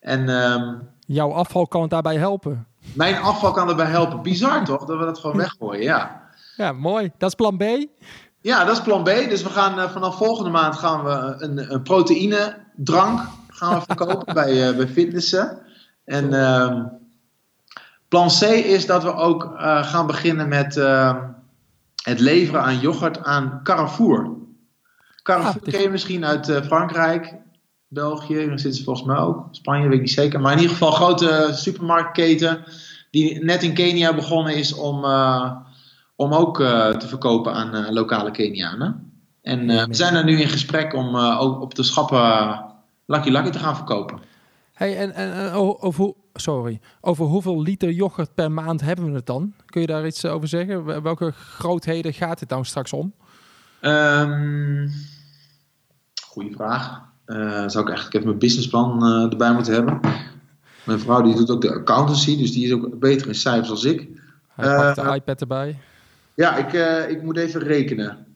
[0.00, 2.66] En, um, Jouw afval kan het daarbij helpen.
[2.92, 4.22] Mijn afval kan erbij helpen.
[4.22, 6.21] Bizar toch, dat we dat gewoon weggooien, ja.
[6.56, 7.10] Ja, mooi.
[7.18, 7.62] Dat is plan B?
[8.40, 9.06] Ja, dat is plan B.
[9.06, 13.84] Dus we gaan uh, vanaf volgende maand gaan we een, een proteïne drank gaan we
[13.94, 15.58] verkopen bij, uh, bij fitnessen.
[16.04, 16.84] En uh,
[18.08, 21.20] plan C is dat we ook uh, gaan beginnen met ehm,
[22.02, 24.30] het leveren aan yoghurt aan Carrefour.
[25.22, 27.34] Carrefour ah, ken je misschien uit Frankrijk,
[27.88, 29.48] België, daar zitten ze volgens mij ook.
[29.50, 30.40] Spanje weet ik niet zeker.
[30.40, 32.64] Maar in ieder geval grote supermarktketen
[33.10, 35.04] die net in Kenia begonnen is om
[36.22, 39.12] om ook uh, te verkopen aan uh, lokale Kenianen.
[39.42, 42.64] En uh, we zijn er nu in gesprek om ook op de schappen
[43.06, 44.18] Lucky Lucky te gaan verkopen.
[44.72, 49.52] Hey, en, en over, sorry, over hoeveel liter yoghurt per maand hebben we het dan?
[49.66, 51.02] Kun je daar iets over zeggen?
[51.02, 53.12] Welke grootheden gaat het dan straks om?
[53.80, 54.90] Um,
[56.26, 57.00] goeie vraag.
[57.66, 60.00] zou ik eigenlijk even mijn businessplan erbij moeten hebben.
[60.84, 63.84] Mijn vrouw die doet ook de accountancy, dus die is ook beter in cijfers als
[63.84, 64.08] ik.
[64.54, 65.78] Hij pakt de iPad erbij.
[66.34, 68.26] Ja, ik, uh, ik moet even rekenen.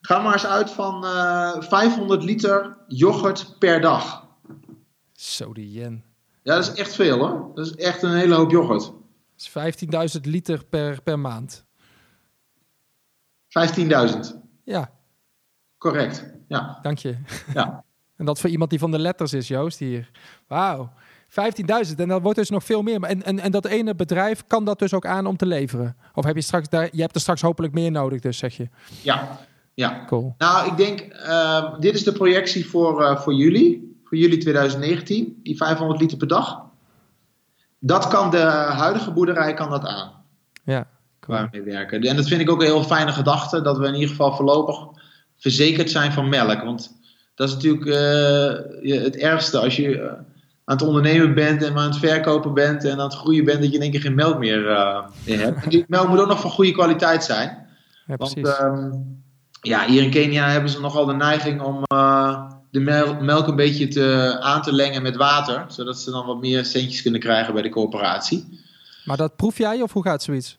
[0.00, 4.28] Ga maar eens uit van uh, eh, 500 liter yoghurt per dag.
[5.12, 6.04] Zo die jen.
[6.42, 7.50] Ja, dat is echt veel hoor.
[7.54, 8.92] Dat is echt een hele hoop yoghurt.
[9.52, 11.64] Dat is 15.000 liter per, per maand.
[13.48, 14.18] 15.000.
[14.64, 14.90] Ja.
[15.78, 16.78] Correct, ja.
[16.82, 17.16] Dank je.
[17.54, 17.84] Ja.
[18.16, 20.10] en dat voor iemand die van de letters is, Joost, hier.
[20.46, 20.92] Wauw.
[21.88, 23.02] 15.000 en dat wordt dus nog veel meer.
[23.02, 25.96] En, en, en dat ene bedrijf kan dat dus ook aan om te leveren?
[26.14, 28.68] Of heb je straks daar, je hebt er straks hopelijk meer nodig, dus zeg je?
[29.02, 29.38] Ja,
[29.74, 30.04] ja.
[30.06, 30.34] Cool.
[30.38, 35.40] Nou, ik denk, uh, dit is de projectie voor, uh, voor juli, voor juli 2019,
[35.42, 36.62] die 500 liter per dag.
[37.78, 40.12] Dat kan de huidige boerderij kan dat aan.
[40.64, 40.88] Ja.
[41.20, 41.36] Cool.
[41.36, 42.02] Waar we mee werken.
[42.02, 44.76] En dat vind ik ook een heel fijne gedachte, dat we in ieder geval voorlopig
[45.36, 46.62] verzekerd zijn van melk.
[46.62, 46.96] Want
[47.34, 50.16] dat is natuurlijk uh, het ergste als je
[50.64, 53.68] aan het ondernemen bent en aan het verkopen bent en aan het groeien bent, dat
[53.70, 55.64] je in één keer geen melk meer uh, hebt.
[55.64, 57.66] En die melk moet ook nog van goede kwaliteit zijn.
[58.06, 58.92] Ja, Want ehm,
[59.60, 63.56] ja, hier in Kenia hebben ze nogal de neiging om eh, de mel- melk een
[63.56, 67.52] beetje te, aan te lengen met water, zodat ze dan wat meer centjes kunnen krijgen
[67.52, 68.62] bij de corporatie.
[69.04, 70.58] Maar dat proef jij of hoe gaat zoiets?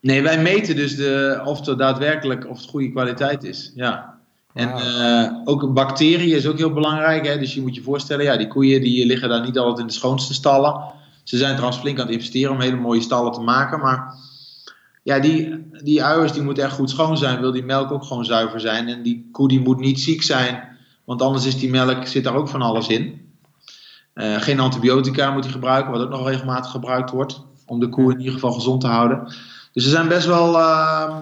[0.00, 3.72] Nee, wij meten dus de, of het daadwerkelijk of het goede kwaliteit is.
[3.74, 4.18] Ja.
[4.54, 7.26] En eh, ook bacteriën is ook heel belangrijk.
[7.26, 7.38] Hè?
[7.38, 9.92] Dus je moet je voorstellen, ja, die koeien die liggen daar niet altijd in de
[9.92, 10.84] schoonste stallen.
[11.22, 13.80] Ze zijn trouwens flink aan het investeren om hele mooie stallen te maken.
[13.80, 14.14] Maar
[15.02, 17.40] ja, die, die uiers die moeten echt goed schoon zijn.
[17.40, 18.88] Wil die melk ook gewoon zuiver zijn.
[18.88, 20.70] En die koe die moet niet ziek zijn.
[21.04, 23.20] Want anders is die melk, zit daar ook van alles in.
[24.12, 27.42] Eh, geen antibiotica moet hij gebruiken, wat ook nog regelmatig gebruikt wordt.
[27.66, 29.24] Om de koe in ieder geval gezond te houden.
[29.72, 31.16] Dus er zijn best wel eh,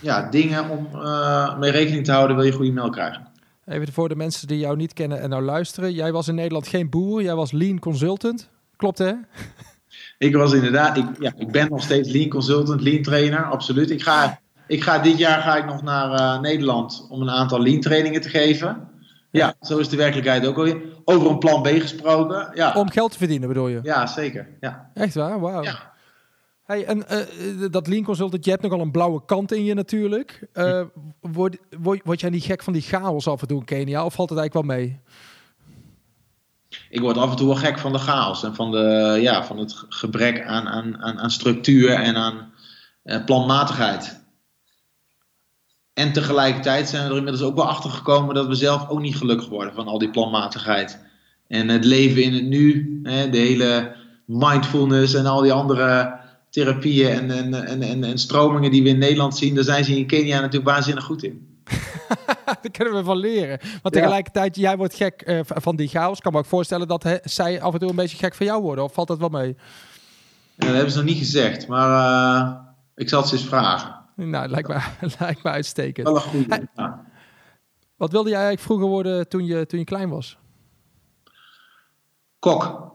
[0.00, 3.26] ja, dingen om eh, mee rekening te houden, wil je goede melk krijgen.
[3.66, 5.92] Even voor de mensen die jou niet kennen en nou luisteren.
[5.92, 8.48] Jij was in Nederland geen boer, jij was lean consultant.
[8.76, 9.12] Klopt hè?
[10.18, 13.90] Ik was inderdaad, ik, ja, ik ben nog steeds lean consultant, lean trainer, absoluut.
[13.90, 17.62] Ik ga, ik ga dit jaar ga ik nog naar eh, Nederland om een aantal
[17.62, 18.88] lean trainingen te geven.
[19.30, 20.80] Ja, zo is de werkelijkheid ook alweer.
[21.04, 22.50] Over een plan B gesproken.
[22.54, 23.80] Ja, Om geld te verdienen bedoel je?
[23.82, 24.48] ja zeker.
[24.60, 24.90] Ja.
[24.94, 25.40] Echt waar?
[25.40, 25.62] Wauw.
[25.62, 25.92] Ja.
[26.66, 30.48] Hey, en eh, dat lean consultant, je hebt nogal een blauwe kant in je natuurlijk.
[30.52, 30.82] Eh,
[31.20, 34.04] word, word, word jij niet gek van die chaos af en toe in Kenia?
[34.04, 35.00] Of valt het eigenlijk wel mee?
[36.90, 39.58] Ik word af en toe wel gek van de chaos en van, de, ja, van
[39.58, 42.52] het gebrek aan, aan, aan, aan structuur en aan
[43.24, 44.20] planmatigheid.
[45.92, 49.16] En tegelijkertijd zijn we er inmiddels ook wel achter gekomen dat we zelf ook niet
[49.16, 51.04] gelukkig worden van al die planmatigheid.
[51.48, 56.24] En het leven in het nu, hè, de hele mindfulness en al die andere
[56.56, 59.96] therapieën en, en, en, en, en stromingen die we in Nederland zien, daar zijn ze
[59.98, 61.60] in Kenia natuurlijk waanzinnig goed in.
[62.44, 63.58] Daar kunnen we van leren.
[63.60, 63.90] Maar Ja.
[63.90, 66.16] tegelijkertijd, jij wordt gek eh, van die chaos.
[66.16, 68.62] Ik kan me ook voorstellen dat zij af en toe een beetje gek van jou
[68.62, 68.84] worden.
[68.84, 69.56] Of valt dat wel mee?
[70.56, 71.90] Ja, dat hebben ze nog niet gezegd, maar
[72.36, 72.54] eh,
[72.94, 73.94] ik zal het ze eens vragen.
[74.16, 74.80] Nou, lijkt me,
[75.18, 76.06] lijkt me uitstekend.
[76.06, 76.68] Wel een goede.
[76.74, 77.04] Ja.
[77.96, 80.38] Wat wilde jij eigenlijk vroeger worden toen je, toen je klein was?
[82.38, 82.90] Kok.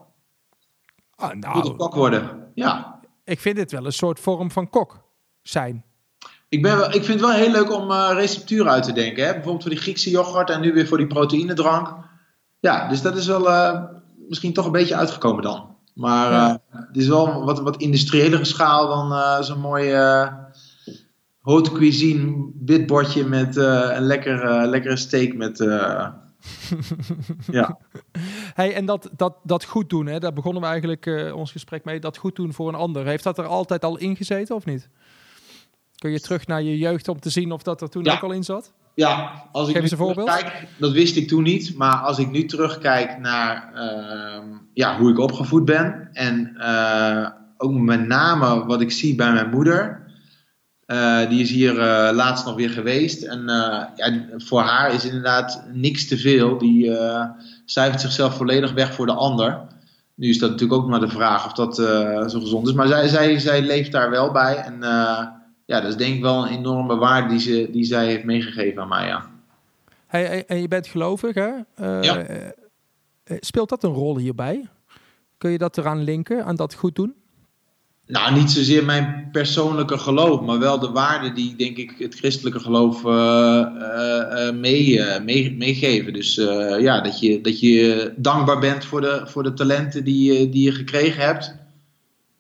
[1.16, 2.52] Ah, nou, kok worden.
[2.54, 3.01] Ja.
[3.32, 5.04] Ik vind dit wel een soort vorm van kok
[5.42, 5.84] zijn.
[6.50, 9.26] Ik, ben wel, ik vind het wel heel leuk om eh, recepturen uit te denken.
[9.26, 9.32] Hè?
[9.32, 11.96] Bijvoorbeeld voor die Griekse yoghurt en nu weer voor die proteïnedrank.
[12.60, 13.84] Ja, dus dat is wel eh,
[14.30, 15.76] misschien toch een beetje uitgekomen dan.
[15.94, 19.94] Maar eh, het is wel wat, wat industriëlere schaal dan zo'n mooi
[21.42, 25.60] haute cuisine bitbordje met een lekker, lekkere steak met...
[27.52, 27.78] ja.
[28.54, 31.84] Hey, en dat, dat, dat goed doen, hè, daar begonnen we eigenlijk eh, ons gesprek
[31.86, 32.00] mee.
[32.00, 33.06] Dat goed doen voor een ander.
[33.06, 34.90] Heeft dat er altijd al in gezeten of niet?
[35.96, 38.14] Kun je terug naar je jeugd om te zien of dat er toen Ja.
[38.14, 38.74] ook al in zat?
[38.96, 40.28] Ja, als ik Geef eens een voorbeeld.
[40.28, 41.76] terugkijk, dat wist ik toen niet.
[41.78, 46.10] Maar als ik nu terugkijk naar ehm, ja, hoe ik opgevoed ben.
[46.14, 47.28] En eh,
[47.58, 50.01] ook met name wat ik zie bij mijn moeder.
[50.92, 53.24] Eh, die is hier eh, laatst nog weer geweest.
[53.24, 56.58] En eh, ja, voor haar is inderdaad niks te veel.
[56.58, 56.92] Die
[57.66, 59.62] cijfert zichzelf volledig weg voor de ander.
[60.16, 61.76] Nu is dat natuurlijk ook maar de vraag of dat
[62.32, 62.74] zo gezond is.
[62.74, 64.56] Maar zij, zij, zij leeft daar wel bij.
[64.56, 64.78] En
[65.66, 68.82] ja, dat is denk ik wel een enorme waarde die, ze, die zij heeft meegegeven
[68.82, 69.08] aan mij.
[69.08, 69.26] Ja.
[70.08, 71.52] Hey, en- je bent gelovig, hè?
[72.02, 72.26] Ja.
[73.40, 74.68] speelt dat een rol hierbij?
[75.38, 77.16] Kun je dat eraan linken, aan dat goed doen?
[78.12, 82.60] Nou, niet zozeer mijn persoonlijke geloof, maar wel de waarden die, denk ik, het christelijke
[82.60, 86.14] geloof eh, eh, eh, mee, mee, meegeven.
[86.14, 86.36] Dus
[86.80, 90.64] ja, dat je, dat je dankbaar bent voor de, voor de talenten die, je- die
[90.64, 91.56] je gekregen hebt.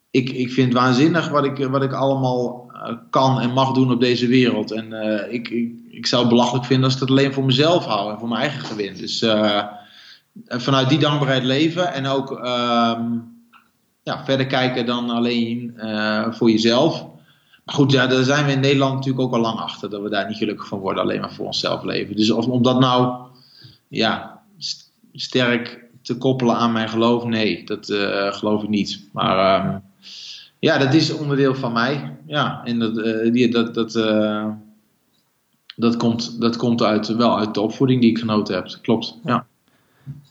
[0.10, 2.72] Ik, ik vind het waanzinnig wat ik, wat ik allemaal
[3.10, 4.72] kan en mag doen op deze wereld.
[4.72, 4.94] En
[5.32, 5.50] ik,
[5.90, 8.42] ik, zou het belachelijk vinden als ik het alleen voor mezelf hou en voor mijn
[8.42, 8.98] eigen gewin.
[8.98, 9.26] Dus
[10.48, 13.04] vanuit die dankbaarheid leven en ook ehm,
[14.04, 17.06] ja, verder kijken dan alleen eh, voor jezelf.
[17.66, 19.90] Maar goed, ja, daar zijn we in Nederland natuurlijk ook al lang achter.
[19.90, 22.16] Dat we daar niet gelukkig van worden, alleen maar voor onszelf leven.
[22.16, 23.18] Dus of, om dat nou
[23.88, 29.04] ja, st- sterk te koppelen aan mijn geloof, nee, dat eh, geloof ik niet.
[29.12, 29.78] Maar ehm,
[30.60, 32.18] ja, dat is onderdeel van mij.
[32.26, 33.94] Ja, en dat, eh, die, dat, dat,
[35.76, 38.78] dat, komt, dat komt uit, wel uit de opvoeding die ik genoten heb.
[38.82, 39.46] Klopt, ja.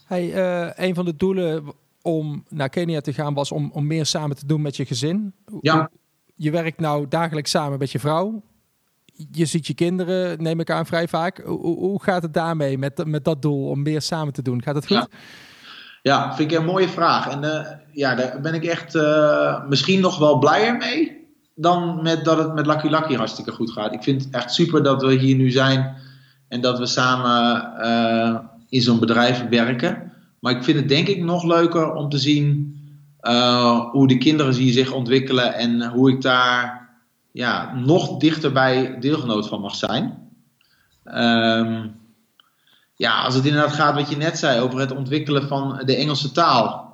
[0.05, 0.33] Hey,
[0.77, 4.46] een van de doelen om naar Kenia te gaan was om, om meer samen te
[4.46, 5.32] doen met je gezin.
[5.61, 5.90] Ja.
[6.34, 8.42] Je werkt nou dagelijks samen met je vrouw.
[9.30, 11.42] Je ziet je kinderen, neem ik aan, vrij vaak.
[11.44, 14.62] Hoe, hoe- gaat het daarmee met, met dat doel om meer samen te doen?
[14.62, 14.96] Gaat het goed?
[14.96, 15.09] Ja.
[16.03, 17.28] Ja, vind ik een mooie vraag.
[17.28, 22.24] En eh, ja, daar ben ik echt eh, misschien nog wel blijer mee dan met
[22.24, 23.92] dat het met Lucky Lucky hartstikke goed gaat.
[23.92, 25.96] Ik vind het echt super dat we hier nu zijn
[26.48, 28.38] en dat we samen eh,
[28.68, 30.09] in zo'n bedrijf werken.
[30.41, 32.74] Maar ik vind het denk ik nog leuker om te zien
[33.91, 36.88] hoe de kinderen zich ontwikkelen en hoe ik daar
[37.32, 40.30] ja, nog dichterbij deelgenoot van mag zijn.
[41.05, 41.88] Ehm,
[42.95, 46.32] ja, als het inderdaad gaat wat je net zei over het ontwikkelen van de Engelse
[46.32, 46.88] taal.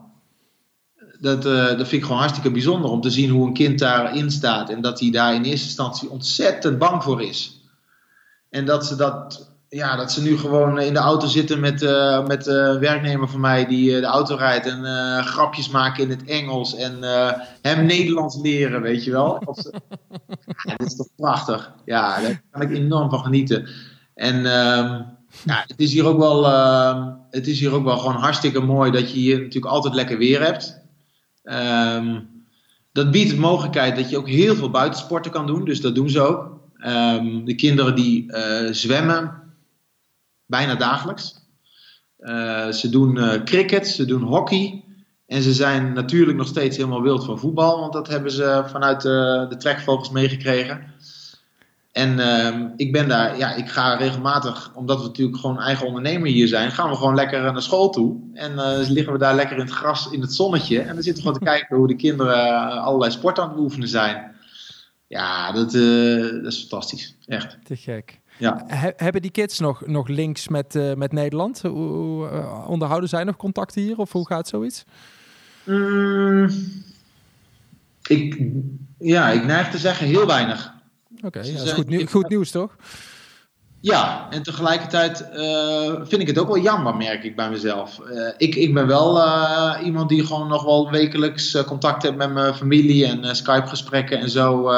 [1.21, 4.31] Dat, uh, dat vind ik gewoon hartstikke bijzonder om te zien hoe een kind daarin
[4.31, 4.71] staat.
[4.71, 7.61] En dat hij daar in eerste instantie ontzettend bang voor is.
[8.51, 12.27] En dat ze, dat, ja, dat ze nu gewoon in de auto zitten met, uh,
[12.27, 14.67] met uh, werknemer van mij die de auto rijdt.
[14.67, 14.85] En
[15.25, 16.75] grapjes maken in het Engels.
[16.75, 16.97] En
[17.63, 19.43] hem Nederlands leren, weet je wel.
[20.67, 21.73] ja, dat is toch prachtig.
[21.85, 23.69] Ja, daar kan ik enorm van genieten.
[24.17, 25.01] En uh,
[25.45, 28.91] ja, het, is hier ook wel, uh, het is hier ook wel gewoon hartstikke mooi
[28.91, 30.81] dat je hier natuurlijk altijd lekker weer hebt.
[31.43, 32.29] Um,
[32.93, 35.65] dat biedt de mogelijkheid dat je ook heel veel buitensporten kan doen.
[35.65, 36.61] Dus dat doen ze ook.
[36.87, 39.43] Um, de kinderen die uh, zwemmen
[40.47, 41.45] bijna dagelijks.
[42.19, 44.85] Uh, ze doen uh, cricket, ze doen hockey.
[45.27, 47.81] En ze zijn natuurlijk nog steeds helemaal wild van voetbal.
[47.81, 50.95] Want dat hebben ze vanuit de trekvogels meegekregen.
[51.97, 56.29] En uh, ik ben daar, ja, ik ga regelmatig, omdat we natuurlijk gewoon eigen ondernemer
[56.29, 58.17] hier zijn, gaan we gewoon lekker naar school toe.
[58.33, 60.81] En uh, liggen we daar lekker in het gras, in het zonnetje.
[60.81, 63.89] En dan zitten we gewoon te kijken hoe de kinderen allerlei sport aan het oefenen
[63.89, 64.35] zijn.
[65.07, 67.17] Ja, dat, uh, dat is fantastisch.
[67.27, 67.59] Echt.
[67.65, 68.21] Te gek.
[68.39, 68.65] Ja.
[68.67, 71.63] He hebben die kids nog, nog links met, uh, met Nederland?
[71.63, 72.29] Hoe,
[72.67, 73.99] onderhouden zij nog contacten hier?
[73.99, 74.85] Of hoe gaat zoiets?
[75.65, 76.51] Mm,
[78.07, 78.43] ik,
[78.99, 80.75] ja, ik neig te zeggen heel weinig.
[81.23, 82.77] Oké, dat is goed, nieuws, goed nieuws toch?
[83.81, 88.01] Ja, en tegelijkertijd uh, vind ik het ook wel jammer, merk ik bij mezelf.
[88.11, 92.33] Uh, ik, ik ben wel uh, iemand die gewoon nog wel wekelijks contact heeft met
[92.33, 94.71] mijn familie en Skype-gesprekken en zo.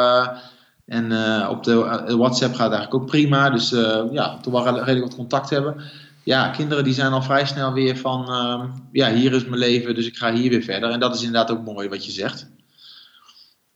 [0.88, 1.04] En
[1.48, 1.74] op de
[2.16, 3.50] WhatsApp gaat eigenlijk ook prima.
[3.50, 3.70] Dus
[4.10, 5.82] ja, toch wel redelijk wat contact hebben.
[6.28, 9.94] Ja, kinderen die zijn al vrij snel weer van, ehm, ja, hier is mijn leven,
[9.94, 10.90] dus ik ga hier weer verder.
[10.90, 12.50] En dat is inderdaad ook mooi wat je zegt.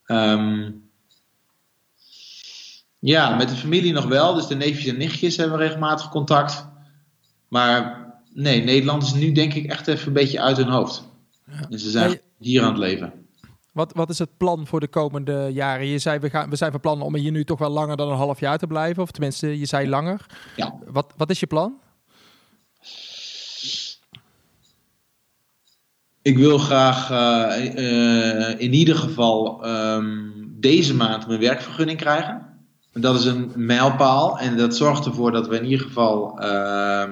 [0.06, 0.82] Um,
[2.98, 4.34] ja, met de familie nog wel.
[4.34, 6.66] Dus de neefjes en nichtjes hebben we regelmatig contact.
[7.48, 11.02] Maar nee, Nederland is nu denk ik echt even een beetje uit hun hoofd.
[11.46, 11.66] Ja.
[11.70, 13.21] En ze zijn hier aan het leven.
[13.72, 15.86] Wat, wat is het plan voor de komende jaren?
[15.86, 18.10] Je zei, we, gaan, we zijn van plan om hier nu toch wel langer dan
[18.10, 19.02] een half jaar te blijven.
[19.02, 20.26] Of tenminste, je zei langer.
[20.56, 20.74] Ja.
[20.86, 21.74] Wat, wat is je plan?
[26.22, 32.46] Ik wil graag uh, uh, in ieder geval um, deze maand mijn werkvergunning krijgen.
[32.92, 36.42] Dat is een mijlpaal en dat zorgt ervoor dat we in ieder geval.
[36.42, 37.04] Uh,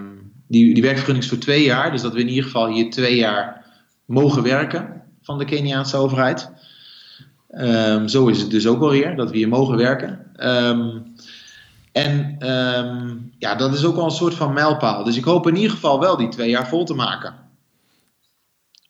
[0.46, 3.16] die, die werkvergunning is voor twee jaar, dus dat we in ieder geval hier twee
[3.16, 3.64] jaar
[4.04, 6.50] mogen werken van de Keniaanse overheid.
[7.50, 10.26] Um, zo is het dus ook alweer, dat we hier mogen werken.
[10.36, 11.14] Um,
[11.92, 15.04] en um, ja, dat is ook wel een soort van mijlpaal.
[15.04, 17.34] Dus ik hoop in ieder geval wel die twee jaar vol te maken.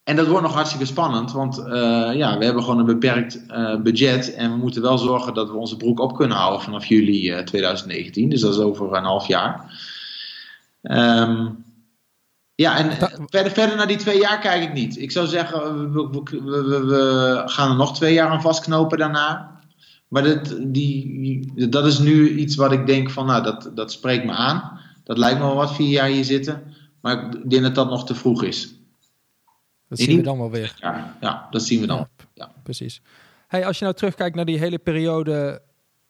[0.03, 1.65] En dat wordt nog hartstikke spannend, want uh,
[2.13, 4.33] ja, we hebben gewoon een beperkt uh, budget.
[4.33, 7.39] En we moeten wel zorgen dat we onze broek op kunnen houden vanaf juli uh,
[7.39, 8.29] 2019.
[8.29, 9.79] Dus dat is over een half jaar.
[10.81, 11.65] Um,
[12.61, 12.91] ja, en
[13.29, 14.97] verder, verder naar die twee jaar kijk ik niet.
[14.97, 19.59] Ik zou zeggen, we, we, we, we gaan er nog twee jaar aan vastknopen daarna.
[20.07, 24.25] Maar dat, die, dat is nu iets wat ik denk van, nou, dat, dat spreekt
[24.25, 24.79] me aan.
[25.03, 26.63] Dat lijkt me wel wat, vier jaar hier zitten.
[27.01, 28.75] Maar ik denk dat dat nog te vroeg is.
[29.87, 30.75] Dat zien we dan wel weer.
[30.77, 32.07] Ja, ja dat zien we dan.
[32.33, 33.01] Ja, precies.
[33.47, 35.61] Hey, als je nou terugkijkt naar die hele periode,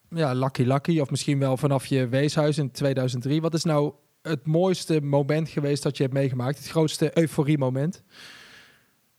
[0.08, 3.40] ja, Lucky Lucky, of misschien wel vanaf je weeshuis in 2003.
[3.40, 3.92] Wat is nou
[4.22, 6.58] het mooiste moment geweest dat je hebt meegemaakt?
[6.58, 8.02] Het grootste euforie-moment?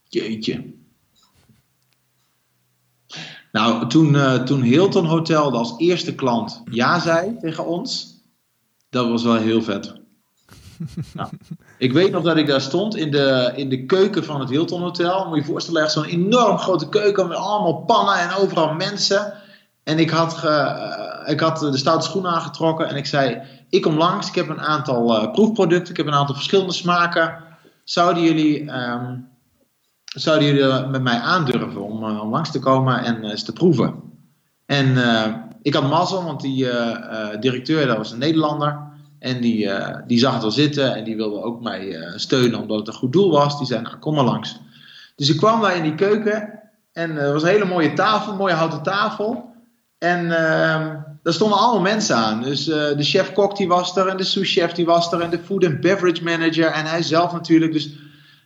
[0.08, 0.74] Jeetje.
[3.52, 8.20] Nou, toen, uh, toen Hilton Hotel als eerste klant ja zei tegen ons,
[8.90, 9.94] dat was wel heel vet.
[11.14, 11.28] Nou,
[11.78, 14.80] ik weet nog dat ik daar stond in de, in de keuken van het Hilton
[14.80, 15.24] Hotel.
[15.26, 19.34] Moet je je voorstellen, echt zo'n enorm grote keuken met allemaal pannen en overal mensen.
[19.82, 20.48] En ik had, ge,
[21.24, 23.42] uh, ik had de stoute schoenen aangetrokken en ik zei:
[23.74, 27.36] Ik kom langs, ik heb een aantal uh, proefproducten, ik heb een aantal verschillende smaken.
[27.84, 29.28] Zouden jullie, um,
[30.04, 33.94] zouden jullie met mij aandurven om, uh, om langs te komen en eens te proeven?
[34.66, 34.96] En
[35.62, 36.68] ik had mazzel, want die
[37.40, 38.78] directeur, dat was een Nederlander.
[39.18, 39.70] En die,
[40.06, 43.12] die zag het al zitten en die wilde ook mij steunen omdat het een goed
[43.12, 43.58] doel was.
[43.58, 44.60] Die zei, nou kom maar langs.
[45.16, 46.60] Dus ik kwam daar in die keuken
[46.92, 49.54] en er was een hele mooie tafel, een mooie houten tafel.
[49.98, 52.42] En ehm, daar stonden allemaal mensen aan.
[52.42, 55.64] Dus de chef-kok die was er en de sous-chef die was er en de food
[55.64, 57.72] and beverage manager en hij zelf natuurlijk.
[57.72, 57.90] Dus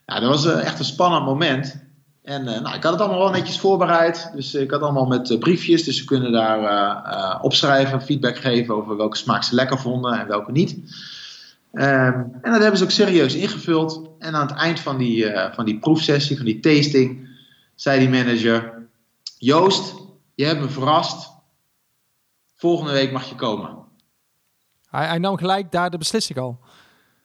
[0.07, 1.87] ja, dat was echt een spannend moment.
[2.23, 4.31] En uh, nou, ik had het allemaal wel netjes voorbereid.
[4.35, 5.85] Dus ik had allemaal met briefjes.
[5.85, 10.53] Dus ze kunnen daar opschrijven, feedback geven over welke smaak ze lekker vonden en welke
[10.53, 10.79] niet.
[11.73, 14.09] Ehm, en dat hebben ze ook serieus ingevuld.
[14.19, 17.29] En aan het eind van die, van die proefsessie, van die tasting,
[17.75, 18.89] zei die manager:
[19.39, 19.95] Joost,
[20.35, 21.37] je hebt me verrast.
[22.59, 23.77] Volgende week mag je komen.
[24.91, 26.61] Hij, hij nam gelijk daar de beslissing al.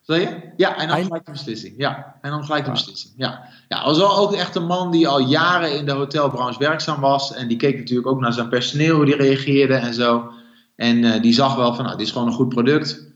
[0.02, 0.52] Zie je?
[0.58, 1.74] Ja, hij nam gelijk de beslissing.
[1.78, 3.14] Ja, hij nam gelijk de beslissing.
[3.18, 3.50] Ja.
[3.68, 7.34] ja, was wel ook echt een man die al jaren in de hotelbranche werkzaam was.
[7.34, 10.32] En die keek natuurlijk ook naar zijn personeel, hoe die reageerde en zo.
[10.76, 13.08] En uh, die zag wel van, nou, dit is gewoon een goed product.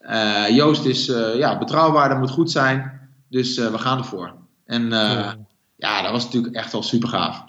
[0.00, 3.08] Uh, Joost is uh, ja, betrouwbaar, dat moet goed zijn.
[3.28, 4.34] Dus we gaan ervoor.
[4.64, 5.46] En cool.
[5.76, 7.44] ja, dat was natuurlijk echt wel super gaaf.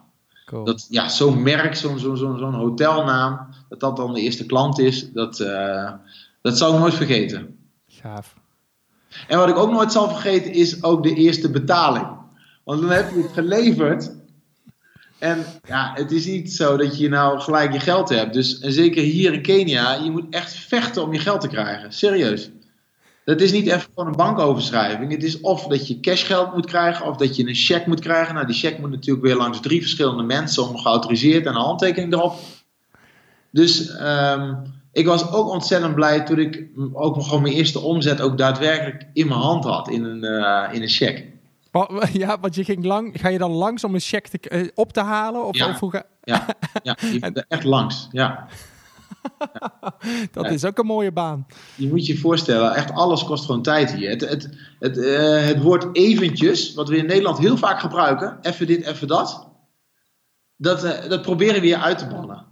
[0.49, 0.63] Cool.
[0.63, 4.79] Dat, ja, zo'n merk, zo'n zo, zo, zo'n hotelnaam, dat dat dan de eerste klant
[4.79, 5.37] is, dat,
[6.41, 7.57] dat zou ik nooit vergeten.
[7.87, 8.35] Gaaf.
[9.27, 12.07] En wat ik ook nooit zal vergeten is ook de eerste betaling.
[12.63, 14.11] Want dan heb je het geleverd.
[15.19, 18.33] En ja, het is niet zo dat je nou gelijk je geld hebt.
[18.33, 21.93] Dus en zeker hier in Kenia, je moet echt vechten om je geld te krijgen.
[21.93, 22.49] Serieus.
[23.27, 25.11] Dat is niet even gewoon een bankoverschrijving.
[25.11, 28.33] Het is of dat je cashgeld moet krijgen, of dat je een cheque moet krijgen.
[28.33, 32.13] Nou, die cheque moet natuurlijk weer langs drie verschillende mensen om geautoriseerd en een handtekening
[32.13, 32.39] erop.
[33.51, 34.57] Dus um,
[34.91, 39.27] ik was ook ontzettend blij toen ik ook gewoon mijn eerste omzet ook daadwerkelijk in
[39.27, 41.25] mijn hand had in een, uh, in een cheque.
[42.11, 44.93] Ja, want je ging lang, ga je dan langs om een cheque te, uh, op
[44.93, 45.45] te halen?
[45.45, 46.03] Of, ja, of hoe ga...
[46.23, 46.45] ja,
[46.83, 48.47] ja je echt langs, ja.
[50.31, 50.49] Dat ja.
[50.49, 51.45] is ook een mooie baan.
[51.75, 54.09] Je moet je voorstellen, echt alles kost gewoon tijd hier.
[54.09, 54.49] Het, het,
[54.79, 59.07] het, uh, het woord eventjes, wat we in Nederland heel vaak gebruiken, even dit, even
[59.07, 59.49] dat,
[60.55, 62.45] dat, uh, dat proberen we hier uit te bannen,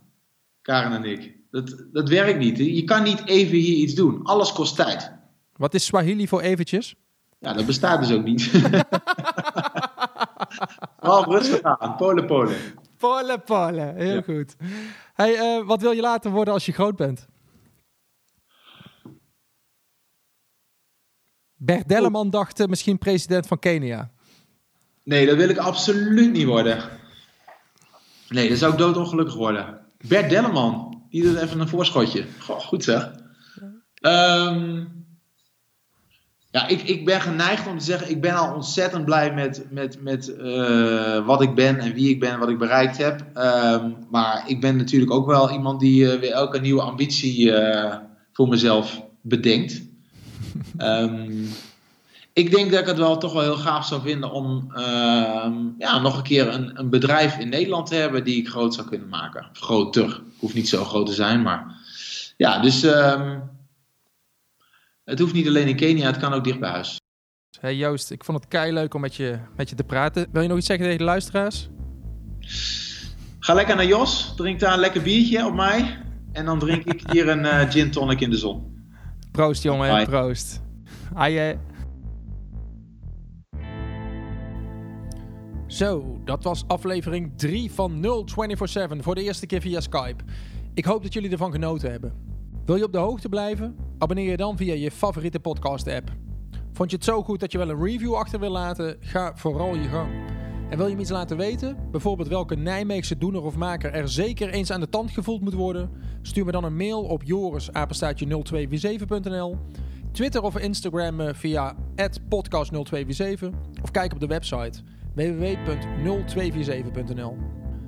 [0.62, 1.34] Karen en ik.
[1.52, 2.58] Dat, dat werkt niet.
[2.58, 4.24] Je kan niet even hier iets doen.
[4.24, 5.12] Alles kost tijd.
[5.56, 6.96] Wat is Swahili voor eventjes?
[7.40, 8.52] Ja, dat bestaat dus ook niet.
[11.00, 11.96] Vooral rustig aan.
[11.96, 12.56] Polen, Polen.
[13.06, 13.96] Polen, Polen.
[13.96, 14.22] Heel ja.
[14.22, 14.56] goed.
[15.14, 17.28] Hey, uh, wat wil je later worden als je groot bent?
[21.56, 24.12] Bert Delleman dacht uh, misschien president van Kenia.
[25.04, 26.90] Nee, dat wil ik absoluut niet worden.
[28.30, 29.86] Nee, dan zou ik doodongelukkig worden.
[30.08, 31.04] Bert Delleman.
[31.10, 32.26] Ieder even een voorschotje.
[32.40, 33.12] Goh, goed zeg.
[34.02, 35.05] Um,
[36.56, 40.02] ja, ik, ik ben geneigd om te zeggen, ik ben al ontzettend blij met, met,
[40.02, 43.26] met uh, wat ik ben en wie ik ben en wat ik bereikt heb.
[43.38, 47.96] Um, maar ik ben natuurlijk ook wel iemand die uh, weer elke nieuwe ambitie uh,
[48.34, 49.82] voor mezelf bedenkt.
[50.78, 51.48] Um,
[52.34, 55.48] ik denk dat ik het wel toch wel heel gaaf zou vinden om uh,
[55.78, 58.88] ja, nog een keer een, een, bedrijf in Nederland te hebben die ik groot zou
[58.88, 59.50] kunnen maken.
[59.54, 60.22] Groter.
[60.38, 61.76] Hoeft niet zo groot te zijn, maar
[62.38, 63.42] ja, dus um,
[65.06, 67.00] het hoeft niet alleen in Kenia, het kan ook dicht bij huis.
[67.60, 70.28] Hey Joost, ik vond het kei leuk om met je, met je te praten.
[70.32, 71.70] Wil je nog iets zeggen tegen de luisteraars?
[73.40, 75.98] Ga lekker naar Jos, drink daar een lekker biertje op mij.
[76.32, 78.74] En dan drink ik hier een uh, gin tonic in de zon.
[79.32, 80.06] Proost jongen, Bye.
[80.06, 80.62] proost.
[81.14, 81.58] Aie.
[85.68, 90.24] Zo, dat was aflevering 3 van 0247 voor de eerste keer via Skype.
[90.74, 92.14] Ik hoop dat jullie ervan genoten hebben.
[92.66, 93.76] Wil je op de hoogte blijven?
[93.98, 96.12] Abonneer je dan via je favoriete podcast app.
[96.72, 98.98] Vond je het zo goed dat je wel een review achter wil laten?
[99.00, 100.10] Ga vooral je gang.
[100.70, 101.78] En wil je me iets laten weten?
[101.92, 105.90] Bijvoorbeeld welke Nijmeegse doener of maker er zeker eens aan de tand gevoeld moet worden?
[106.22, 109.58] Stuur me dan een mail op joris0247.nl
[110.12, 111.76] Twitter of Instagram via
[112.06, 113.50] podcast0247
[113.82, 114.82] of kijk op de website
[115.16, 117.38] www.0247.nl.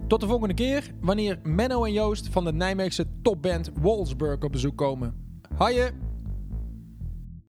[0.07, 4.77] Tot de volgende keer, wanneer Menno en Joost van de Nijmeegse topband Wolfsburg op bezoek
[4.77, 5.26] komen.
[5.57, 6.06] 欢迎。